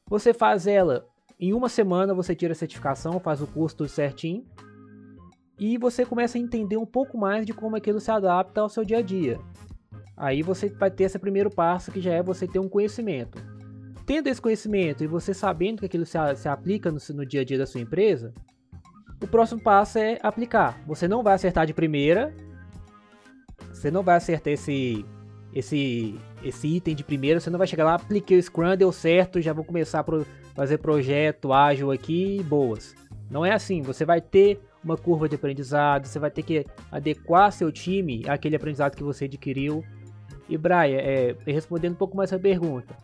Você 0.08 0.34
faz 0.34 0.66
ela 0.66 1.06
em 1.38 1.52
uma 1.52 1.68
semana, 1.68 2.14
você 2.14 2.34
tira 2.34 2.52
a 2.52 2.56
certificação, 2.56 3.20
faz 3.20 3.40
o 3.40 3.46
curso 3.46 3.76
tudo 3.76 3.88
certinho. 3.88 4.44
E 5.58 5.78
você 5.78 6.04
começa 6.04 6.36
a 6.36 6.40
entender 6.40 6.76
um 6.76 6.86
pouco 6.86 7.16
mais 7.16 7.46
de 7.46 7.52
como 7.52 7.76
aquilo 7.76 8.00
se 8.00 8.10
adapta 8.10 8.60
ao 8.60 8.68
seu 8.68 8.84
dia 8.84 8.98
a 8.98 9.02
dia. 9.02 9.38
Aí 10.16 10.42
você 10.42 10.68
vai 10.68 10.90
ter 10.90 11.04
esse 11.04 11.18
primeiro 11.18 11.50
passo 11.50 11.92
que 11.92 12.00
já 12.00 12.12
é 12.12 12.22
você 12.22 12.46
ter 12.46 12.58
um 12.58 12.68
conhecimento. 12.68 13.51
Tendo 14.04 14.26
esse 14.28 14.40
conhecimento 14.40 15.04
e 15.04 15.06
você 15.06 15.32
sabendo 15.32 15.80
que 15.80 15.86
aquilo 15.86 16.04
se, 16.04 16.18
se 16.36 16.48
aplica 16.48 16.90
no, 16.90 16.98
no 17.14 17.26
dia 17.26 17.42
a 17.42 17.44
dia 17.44 17.58
da 17.58 17.66
sua 17.66 17.80
empresa, 17.80 18.32
o 19.22 19.26
próximo 19.26 19.60
passo 19.60 19.98
é 19.98 20.18
aplicar. 20.22 20.80
Você 20.86 21.06
não 21.06 21.22
vai 21.22 21.34
acertar 21.34 21.66
de 21.66 21.72
primeira, 21.72 22.34
você 23.72 23.90
não 23.90 24.02
vai 24.02 24.16
acertar 24.16 24.52
esse 24.52 25.04
esse 25.54 26.18
esse 26.42 26.66
item 26.66 26.94
de 26.94 27.04
primeira, 27.04 27.38
você 27.38 27.50
não 27.50 27.58
vai 27.58 27.66
chegar 27.66 27.84
lá, 27.84 27.94
apliquei 27.94 28.38
o 28.38 28.42
Scrum, 28.42 28.76
deu 28.76 28.90
certo, 28.90 29.40
já 29.40 29.52
vou 29.52 29.64
começar 29.64 30.00
a 30.00 30.04
pro, 30.04 30.26
fazer 30.54 30.78
projeto 30.78 31.52
ágil 31.52 31.92
aqui, 31.92 32.42
boas. 32.44 32.94
Não 33.30 33.46
é 33.46 33.52
assim, 33.52 33.80
você 33.80 34.04
vai 34.04 34.20
ter 34.20 34.60
uma 34.82 34.96
curva 34.96 35.28
de 35.28 35.36
aprendizado, 35.36 36.06
você 36.06 36.18
vai 36.18 36.30
ter 36.30 36.42
que 36.42 36.66
adequar 36.90 37.52
seu 37.52 37.70
time 37.70 38.24
àquele 38.28 38.56
aprendizado 38.56 38.96
que 38.96 39.02
você 39.02 39.26
adquiriu. 39.26 39.84
E 40.48 40.58
Brian, 40.58 40.98
é, 40.98 41.36
respondendo 41.46 41.92
um 41.92 41.96
pouco 41.96 42.16
mais 42.16 42.32
essa 42.32 42.40
pergunta, 42.40 42.94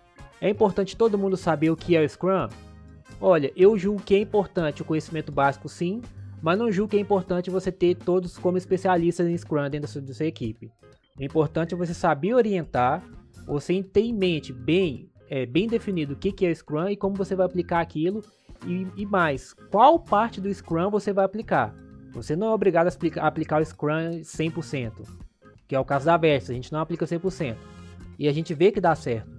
é 0.41 0.49
importante 0.49 0.97
todo 0.97 1.19
mundo 1.19 1.37
saber 1.37 1.71
o 1.71 1.77
que 1.77 1.97
é 1.97 2.05
o 2.05 2.09
Scrum? 2.09 2.49
Olha, 3.21 3.53
eu 3.57 3.77
julgo 3.77 4.03
que 4.03 4.15
é 4.15 4.21
importante 4.21 4.83
o 4.83 4.85
conhecimento 4.85 5.33
básico 5.33 5.69
sim, 5.69 6.01
mas 6.41 6.59
não 6.59 6.71
julgo 6.71 6.91
que 6.91 6.97
é 6.97 7.01
importante 7.01 7.51
você 7.51 7.73
ter 7.73 7.97
todos 7.97 8.39
como 8.39 8.57
especialistas 8.57 9.27
em 9.27 9.37
Scrum 9.37 9.63
dentro 9.65 9.81
da 9.81 9.89
sua, 9.89 10.01
da 10.01 10.15
sua 10.15 10.27
equipe. 10.27 10.71
É 11.19 11.25
importante 11.25 11.75
você 11.75 11.93
saber 11.93 12.35
orientar, 12.35 13.03
você 13.45 13.83
ter 13.83 14.03
em 14.03 14.13
mente 14.13 14.53
bem, 14.53 15.11
é, 15.29 15.45
bem 15.45 15.67
definido 15.67 16.13
o 16.13 16.17
que, 16.17 16.31
que 16.31 16.47
é 16.47 16.55
Scrum 16.55 16.89
e 16.89 16.97
como 16.97 17.17
você 17.17 17.35
vai 17.35 17.47
aplicar 17.47 17.81
aquilo 17.81 18.23
e, 18.65 18.87
e, 18.97 19.07
mais, 19.07 19.53
qual 19.71 19.99
parte 19.99 20.41
do 20.41 20.53
Scrum 20.53 20.91
você 20.91 21.13
vai 21.13 21.25
aplicar. 21.25 21.75
Você 22.13 22.37
não 22.37 22.49
é 22.49 22.51
obrigado 22.51 22.87
a, 22.87 23.21
a 23.21 23.27
aplicar 23.27 23.61
o 23.61 23.65
Scrum 23.65 24.21
100%, 24.21 24.93
que 25.67 25.75
é 25.75 25.81
o 25.81 25.85
caso 25.85 26.07
da 26.07 26.17
Versa, 26.17 26.53
a 26.53 26.55
gente 26.55 26.73
não 26.73 26.81
aplica 26.81 27.05
100%. 27.05 27.57
E 28.19 28.29
a 28.29 28.33
gente 28.33 28.55
vê 28.55 28.73
que 28.73 28.81
dá 28.81 28.95
certo. 28.95 29.38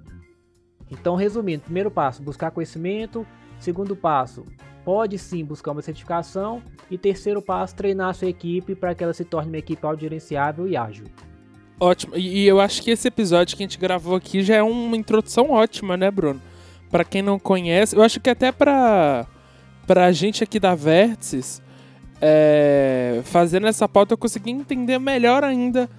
Então, 0.91 1.15
resumindo, 1.15 1.63
primeiro 1.63 1.91
passo, 1.91 2.21
buscar 2.21 2.52
conhecimento. 2.52 3.25
Segundo 3.60 3.95
passo, 3.95 4.45
pode 4.84 5.17
sim 5.17 5.43
buscar 5.43 5.71
uma 5.71 5.82
certificação. 5.82 6.62
E 6.89 6.97
terceiro 6.97 7.41
passo, 7.41 7.75
treinar 7.75 8.10
a 8.10 8.13
sua 8.13 8.30
equipe 8.30 8.75
para 8.75 8.95
que 8.95 9.04
ela 9.04 9.13
se 9.13 9.23
torne 9.23 9.49
uma 9.49 9.58
equipe 9.58 9.86
autogerenciável 9.86 10.67
e 10.67 10.75
ágil. 10.75 11.06
Ótimo. 11.80 12.17
E 12.17 12.45
eu 12.45 12.60
acho 12.60 12.82
que 12.82 12.91
esse 12.91 13.08
episódio 13.08 13.56
que 13.56 13.63
a 13.63 13.65
gente 13.65 13.80
gravou 13.80 14.15
aqui 14.15 14.41
já 14.43 14.56
é 14.56 14.63
uma 14.63 14.97
introdução 14.97 15.52
ótima, 15.52 15.95
né, 15.95 16.12
Bruno? 16.12 16.41
Para 16.89 17.04
quem 17.04 17.21
não 17.21 17.39
conhece, 17.39 17.95
eu 17.95 18.02
acho 18.02 18.19
que 18.19 18.30
até 18.30 18.52
para 18.52 19.25
pra 19.86 20.12
gente 20.12 20.43
aqui 20.43 20.60
da 20.60 20.75
Vértices, 20.75 21.62
é, 22.21 23.21
fazendo 23.23 23.65
essa 23.65 23.88
pauta 23.88 24.13
eu 24.13 24.17
consegui 24.17 24.52
entender 24.52 24.99
melhor 24.99 25.43
ainda 25.43 25.89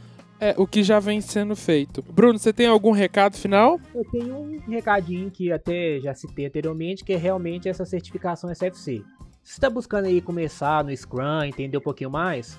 é, 0.41 0.55
o 0.57 0.67
que 0.67 0.83
já 0.83 0.99
vem 0.99 1.21
sendo 1.21 1.55
feito. 1.55 2.03
Bruno, 2.03 2.39
você 2.39 2.53
tem 2.53 2.67
algum 2.67 2.93
recado 2.93 3.37
final? 3.37 3.79
Eu 3.95 4.05
tenho 4.11 4.37
um 4.37 4.59
recadinho 4.71 5.31
que 5.31 5.53
até 5.53 6.01
já 6.01 6.15
citei 6.15 6.47
anteriormente, 6.47 7.05
que 7.05 7.13
é 7.13 7.17
realmente 7.17 7.69
essa 7.69 7.85
certificação 7.85 8.51
SFC. 8.51 9.05
Se 9.43 9.53
está 9.53 9.69
buscando 9.69 10.07
aí 10.07 10.21
começar 10.21 10.83
no 10.83 10.97
Scrum, 10.97 11.45
entender 11.45 11.77
um 11.77 11.83
pouquinho 11.83 12.11
mais, 12.11 12.59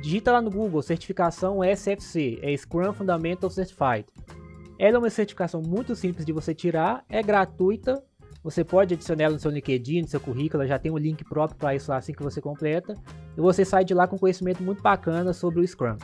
Digita 0.00 0.32
lá 0.32 0.40
no 0.40 0.50
Google 0.50 0.82
certificação 0.82 1.62
SFC, 1.62 2.38
é 2.42 2.56
Scrum 2.56 2.92
Fundamental 2.92 3.50
Certified. 3.50 4.06
Ela 4.78 4.96
é 4.96 4.98
uma 4.98 5.10
certificação 5.10 5.62
muito 5.62 5.94
simples 5.94 6.24
de 6.24 6.32
você 6.32 6.54
tirar, 6.54 7.04
é 7.08 7.22
gratuita. 7.22 8.02
Você 8.42 8.64
pode 8.64 8.94
adicionar 8.94 9.24
ela 9.24 9.34
no 9.34 9.38
seu 9.38 9.50
LinkedIn, 9.50 10.02
no 10.02 10.08
seu 10.08 10.18
currículo, 10.18 10.66
já 10.66 10.78
tem 10.78 10.90
um 10.90 10.98
link 10.98 11.22
próprio 11.24 11.58
para 11.58 11.74
isso 11.74 11.90
lá 11.90 11.98
assim 11.98 12.12
que 12.12 12.22
você 12.22 12.40
completa. 12.40 12.94
E 13.36 13.40
você 13.40 13.64
sai 13.64 13.84
de 13.84 13.94
lá 13.94 14.08
com 14.08 14.18
conhecimento 14.18 14.62
muito 14.62 14.82
bacana 14.82 15.32
sobre 15.32 15.60
o 15.60 15.66
Scrum. 15.66 15.96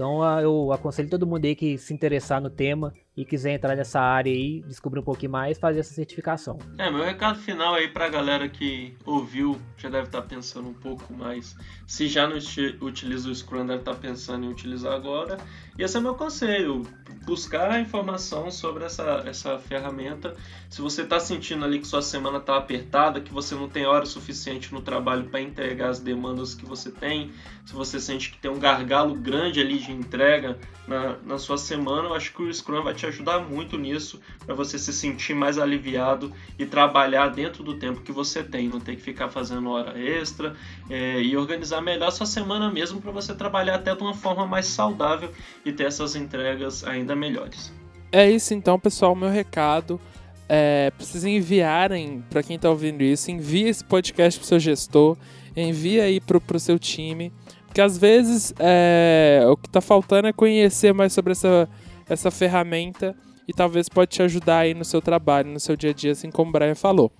Então 0.00 0.40
eu 0.40 0.72
aconselho 0.72 1.10
todo 1.10 1.26
mundo 1.26 1.44
aí 1.44 1.54
que 1.54 1.76
se 1.76 1.92
interessar 1.92 2.40
no 2.40 2.48
tema 2.48 2.94
e 3.16 3.24
quiser 3.24 3.52
entrar 3.52 3.76
nessa 3.76 4.00
área 4.00 4.32
aí, 4.32 4.62
descobrir 4.66 5.00
um 5.00 5.04
pouquinho 5.04 5.32
mais, 5.32 5.58
fazer 5.58 5.80
essa 5.80 5.92
certificação. 5.92 6.58
É, 6.78 6.90
meu 6.90 7.04
recado 7.04 7.38
final 7.38 7.74
aí 7.74 7.88
pra 7.88 8.08
galera 8.08 8.48
que 8.48 8.96
ouviu, 9.04 9.60
já 9.76 9.88
deve 9.88 10.06
estar 10.06 10.22
tá 10.22 10.28
pensando 10.28 10.68
um 10.68 10.74
pouco 10.74 11.12
mais. 11.12 11.56
Se 11.86 12.06
já 12.06 12.26
não 12.26 12.36
utiliza 12.80 13.28
o 13.28 13.34
Scrum, 13.34 13.66
deve 13.66 13.80
estar 13.80 13.94
tá 13.94 14.00
pensando 14.00 14.46
em 14.46 14.48
utilizar 14.48 14.92
agora. 14.92 15.38
E 15.78 15.82
esse 15.82 15.96
é 15.96 16.00
meu 16.00 16.14
conselho, 16.14 16.82
buscar 17.24 17.80
informação 17.80 18.50
sobre 18.50 18.84
essa, 18.84 19.22
essa 19.26 19.58
ferramenta. 19.58 20.36
Se 20.68 20.80
você 20.80 21.02
está 21.02 21.18
sentindo 21.18 21.64
ali 21.64 21.78
que 21.78 21.86
sua 21.86 22.02
semana 22.02 22.38
está 22.38 22.56
apertada, 22.56 23.20
que 23.20 23.32
você 23.32 23.54
não 23.54 23.68
tem 23.68 23.86
hora 23.86 24.06
suficiente 24.06 24.72
no 24.72 24.80
trabalho 24.82 25.24
para 25.24 25.40
entregar 25.40 25.88
as 25.88 25.98
demandas 25.98 26.54
que 26.54 26.64
você 26.64 26.90
tem, 26.90 27.32
se 27.64 27.72
você 27.72 27.98
sente 27.98 28.30
que 28.30 28.38
tem 28.38 28.50
um 28.50 28.58
gargalo 28.58 29.14
grande 29.14 29.60
ali 29.60 29.78
de 29.78 29.90
entrega 29.92 30.58
na, 30.86 31.16
na 31.24 31.38
sua 31.38 31.56
semana, 31.56 32.08
eu 32.08 32.14
acho 32.14 32.32
que 32.34 32.42
o 32.42 32.52
Scrum 32.52 32.82
vai 32.82 32.94
te 32.94 32.99
ajudar 33.06 33.40
muito 33.40 33.78
nisso, 33.78 34.20
para 34.44 34.54
você 34.54 34.78
se 34.78 34.92
sentir 34.92 35.34
mais 35.34 35.58
aliviado 35.58 36.32
e 36.58 36.66
trabalhar 36.66 37.28
dentro 37.28 37.62
do 37.62 37.74
tempo 37.74 38.00
que 38.00 38.12
você 38.12 38.42
tem, 38.42 38.68
não 38.68 38.80
ter 38.80 38.96
que 38.96 39.02
ficar 39.02 39.28
fazendo 39.28 39.70
hora 39.70 39.98
extra 39.98 40.54
é, 40.88 41.20
e 41.20 41.36
organizar 41.36 41.80
melhor 41.80 42.10
sua 42.10 42.26
semana 42.26 42.70
mesmo 42.70 43.00
para 43.00 43.10
você 43.10 43.34
trabalhar 43.34 43.76
até 43.76 43.94
de 43.94 44.02
uma 44.02 44.14
forma 44.14 44.46
mais 44.46 44.66
saudável 44.66 45.30
e 45.64 45.72
ter 45.72 45.84
essas 45.84 46.16
entregas 46.16 46.84
ainda 46.84 47.14
melhores. 47.14 47.72
É 48.12 48.28
isso 48.30 48.54
então, 48.54 48.78
pessoal, 48.78 49.14
meu 49.14 49.28
recado. 49.28 50.00
É, 50.48 50.90
precisa 50.96 51.30
enviarem, 51.30 52.24
para 52.28 52.42
quem 52.42 52.56
está 52.56 52.68
ouvindo 52.68 53.02
isso, 53.02 53.30
envie 53.30 53.68
esse 53.68 53.84
podcast 53.84 54.40
para 54.40 54.48
seu 54.48 54.58
gestor, 54.58 55.16
envie 55.56 56.00
aí 56.00 56.20
para 56.20 56.56
o 56.56 56.58
seu 56.58 56.76
time, 56.76 57.32
porque 57.66 57.80
às 57.80 57.96
vezes 57.96 58.52
é, 58.58 59.44
o 59.48 59.56
que 59.56 59.68
está 59.68 59.80
faltando 59.80 60.26
é 60.26 60.32
conhecer 60.32 60.92
mais 60.92 61.12
sobre 61.12 61.30
essa 61.30 61.68
essa 62.10 62.30
ferramenta 62.30 63.14
e 63.46 63.52
talvez 63.52 63.88
pode 63.88 64.10
te 64.10 64.22
ajudar 64.22 64.58
aí 64.58 64.74
no 64.74 64.84
seu 64.84 65.00
trabalho, 65.00 65.50
no 65.50 65.60
seu 65.60 65.76
dia 65.76 65.90
a 65.90 65.92
dia, 65.92 66.12
assim 66.12 66.30
como 66.30 66.50
o 66.50 66.52
Brian 66.52 66.74
falou. 66.74 67.10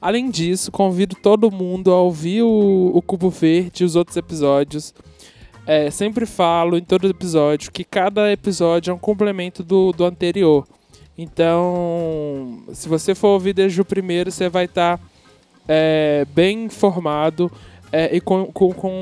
Além 0.00 0.30
disso, 0.30 0.70
convido 0.70 1.16
todo 1.16 1.50
mundo 1.50 1.90
a 1.90 2.00
ouvir 2.00 2.42
o, 2.42 2.92
o 2.94 3.00
Cubo 3.00 3.30
Verde 3.30 3.82
e 3.82 3.86
os 3.86 3.96
outros 3.96 4.16
episódios. 4.18 4.94
É, 5.66 5.90
sempre 5.90 6.26
falo 6.26 6.76
em 6.76 6.84
todo 6.84 7.08
episódio 7.08 7.72
que 7.72 7.84
cada 7.84 8.30
episódio 8.30 8.90
é 8.90 8.94
um 8.94 8.98
complemento 8.98 9.64
do, 9.64 9.92
do 9.92 10.04
anterior. 10.04 10.66
Então, 11.16 12.64
se 12.72 12.86
você 12.88 13.14
for 13.14 13.28
ouvir 13.28 13.54
desde 13.54 13.80
o 13.80 13.84
primeiro, 13.84 14.30
você 14.30 14.48
vai 14.48 14.66
estar 14.66 14.98
tá, 14.98 15.04
é, 15.66 16.26
bem 16.34 16.64
informado 16.64 17.50
é, 17.90 18.14
e 18.14 18.20
com, 18.20 18.46
com, 18.46 18.72
com 18.74 18.92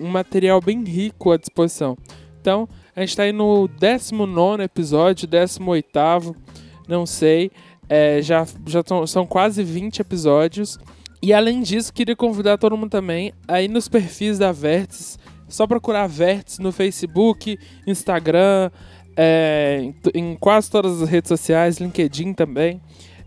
um 0.00 0.08
material 0.08 0.60
bem 0.60 0.82
rico 0.82 1.30
à 1.30 1.36
disposição. 1.36 1.96
Então, 2.40 2.68
a 3.00 3.02
gente 3.02 3.10
está 3.10 3.22
aí 3.22 3.32
no 3.32 3.66
19 3.66 4.62
episódio, 4.62 5.26
18, 5.26 6.36
não 6.86 7.06
sei. 7.06 7.50
É, 7.88 8.20
já 8.20 8.46
já 8.66 8.82
tão, 8.82 9.06
são 9.06 9.26
quase 9.26 9.64
20 9.64 10.00
episódios. 10.00 10.78
E 11.22 11.32
além 11.32 11.62
disso, 11.62 11.94
queria 11.94 12.14
convidar 12.14 12.58
todo 12.58 12.76
mundo 12.76 12.90
também 12.90 13.32
aí 13.48 13.68
nos 13.68 13.88
perfis 13.88 14.38
da 14.38 14.52
Vértice. 14.52 15.16
Só 15.48 15.66
procurar 15.66 16.06
Vértice 16.08 16.60
no 16.60 16.72
Facebook, 16.72 17.58
Instagram, 17.86 18.70
é, 19.16 19.92
em, 20.14 20.36
quase 20.36 20.70
todas 20.70 21.00
as 21.00 21.08
redes 21.08 21.30
sociais, 21.30 21.78
LinkedIn 21.78 22.34
também. 22.34 22.82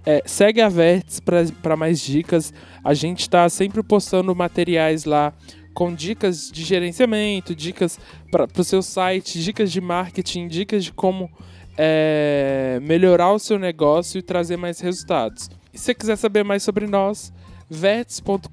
É, 0.06 0.22
segue 0.24 0.62
a 0.62 0.70
Verts 0.70 1.20
para 1.20 1.76
mais 1.76 2.00
dicas. 2.00 2.54
A 2.84 2.94
gente 2.94 3.22
está 3.22 3.50
sempre 3.50 3.82
postando 3.82 4.36
materiais 4.36 5.06
lá 5.06 5.34
com 5.74 5.94
dicas 5.94 6.52
de 6.52 6.64
gerenciamento, 6.64 7.56
dicas 7.56 8.00
para 8.32 8.48
o 8.58 8.64
seu 8.64 8.82
site, 8.82 9.42
dicas 9.42 9.72
de 9.72 9.82
marketing, 9.82 10.48
dicas 10.48 10.86
de 10.86 10.94
como 10.94 11.30
é, 11.78 12.80
melhorar 12.82 13.32
o 13.32 13.40
seu 13.40 13.58
negócio 13.58 14.20
e 14.20 14.22
trazer 14.22 14.58
mais 14.58 14.80
resultados. 14.80 15.50
E 15.74 15.78
se 15.78 15.86
você 15.86 15.94
quiser 15.96 16.16
saber 16.16 16.44
mais 16.44 16.64
sobre 16.64 16.88
nós, 16.88 17.34
vets.com.br. 17.70 18.48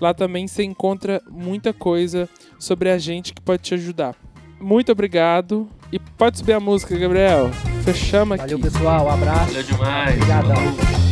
Lá 0.00 0.14
também 0.14 0.46
você 0.46 0.62
encontra 0.62 1.20
muita 1.30 1.72
coisa 1.72 2.28
sobre 2.58 2.90
a 2.90 2.96
gente 2.96 3.34
que 3.34 3.40
pode 3.40 3.62
te 3.62 3.74
ajudar. 3.74 4.16
Muito 4.60 4.92
obrigado. 4.92 5.68
E 5.92 5.98
pode 5.98 6.38
subir 6.38 6.52
a 6.52 6.60
música, 6.60 6.96
Gabriel. 6.96 7.50
Fechamos 7.84 8.38
aqui. 8.38 8.54
Valeu, 8.54 8.60
pessoal. 8.60 9.06
Um 9.06 9.10
abraço. 9.10 9.46
Valeu 9.46 9.62
demais. 9.62 10.14
Obrigadão. 10.14 11.09